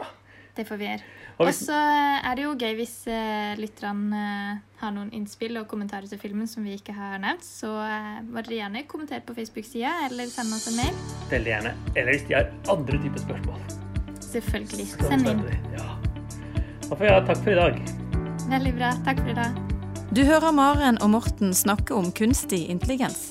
det 0.56 0.66
får 0.68 0.76
vi 0.80 0.86
gjøre. 0.90 1.08
Og 1.40 1.48
så 1.56 1.72
er 1.72 2.34
det 2.36 2.42
jo 2.44 2.50
gøy 2.60 2.74
hvis 2.76 2.94
eh, 3.08 3.54
lytterne 3.56 4.18
eh, 4.20 4.58
har 4.82 4.90
noen 4.92 5.08
innspill 5.16 5.56
og 5.56 5.66
kommentarer 5.70 6.04
til 6.10 6.20
filmen 6.20 6.44
som 6.50 6.66
vi 6.68 6.74
ikke 6.76 6.92
har 6.92 7.16
nevnt. 7.22 7.46
Så 7.46 7.70
eh, 7.80 8.18
må 8.28 8.42
dere 8.44 8.58
gjerne 8.58 8.82
kommentere 8.90 9.24
på 9.24 9.32
Facebook-sida 9.38 9.94
eller 10.10 10.28
sende 10.28 10.58
oss 10.58 10.68
en 10.68 10.76
mail. 10.82 11.00
veldig 11.32 11.54
gjerne. 11.54 11.72
Eller 11.96 12.12
hvis 12.12 12.26
de 12.28 12.36
har 12.36 12.52
andre 12.68 13.00
typer 13.00 13.24
spørsmål. 13.24 13.60
Selvfølgelig. 14.30 14.86
så 14.92 15.08
Send 15.08 15.32
inn. 15.32 15.40
Ja. 15.78 15.88
Da 16.90 16.96
får 16.98 17.06
jeg 17.08 17.26
takk 17.32 17.40
for 17.46 17.50
i 17.50 17.58
dag. 17.62 17.80
Veldig 18.52 18.74
bra. 18.76 18.92
Takk 19.08 19.24
for 19.24 19.32
i 19.32 19.38
dag. 19.40 19.60
Du 20.12 20.24
hører 20.26 20.50
Maren 20.52 20.98
og 21.00 21.10
Morten 21.16 21.54
snakke 21.54 21.94
om 21.96 22.12
kunstig 22.12 22.66
intelligens. 22.68 23.30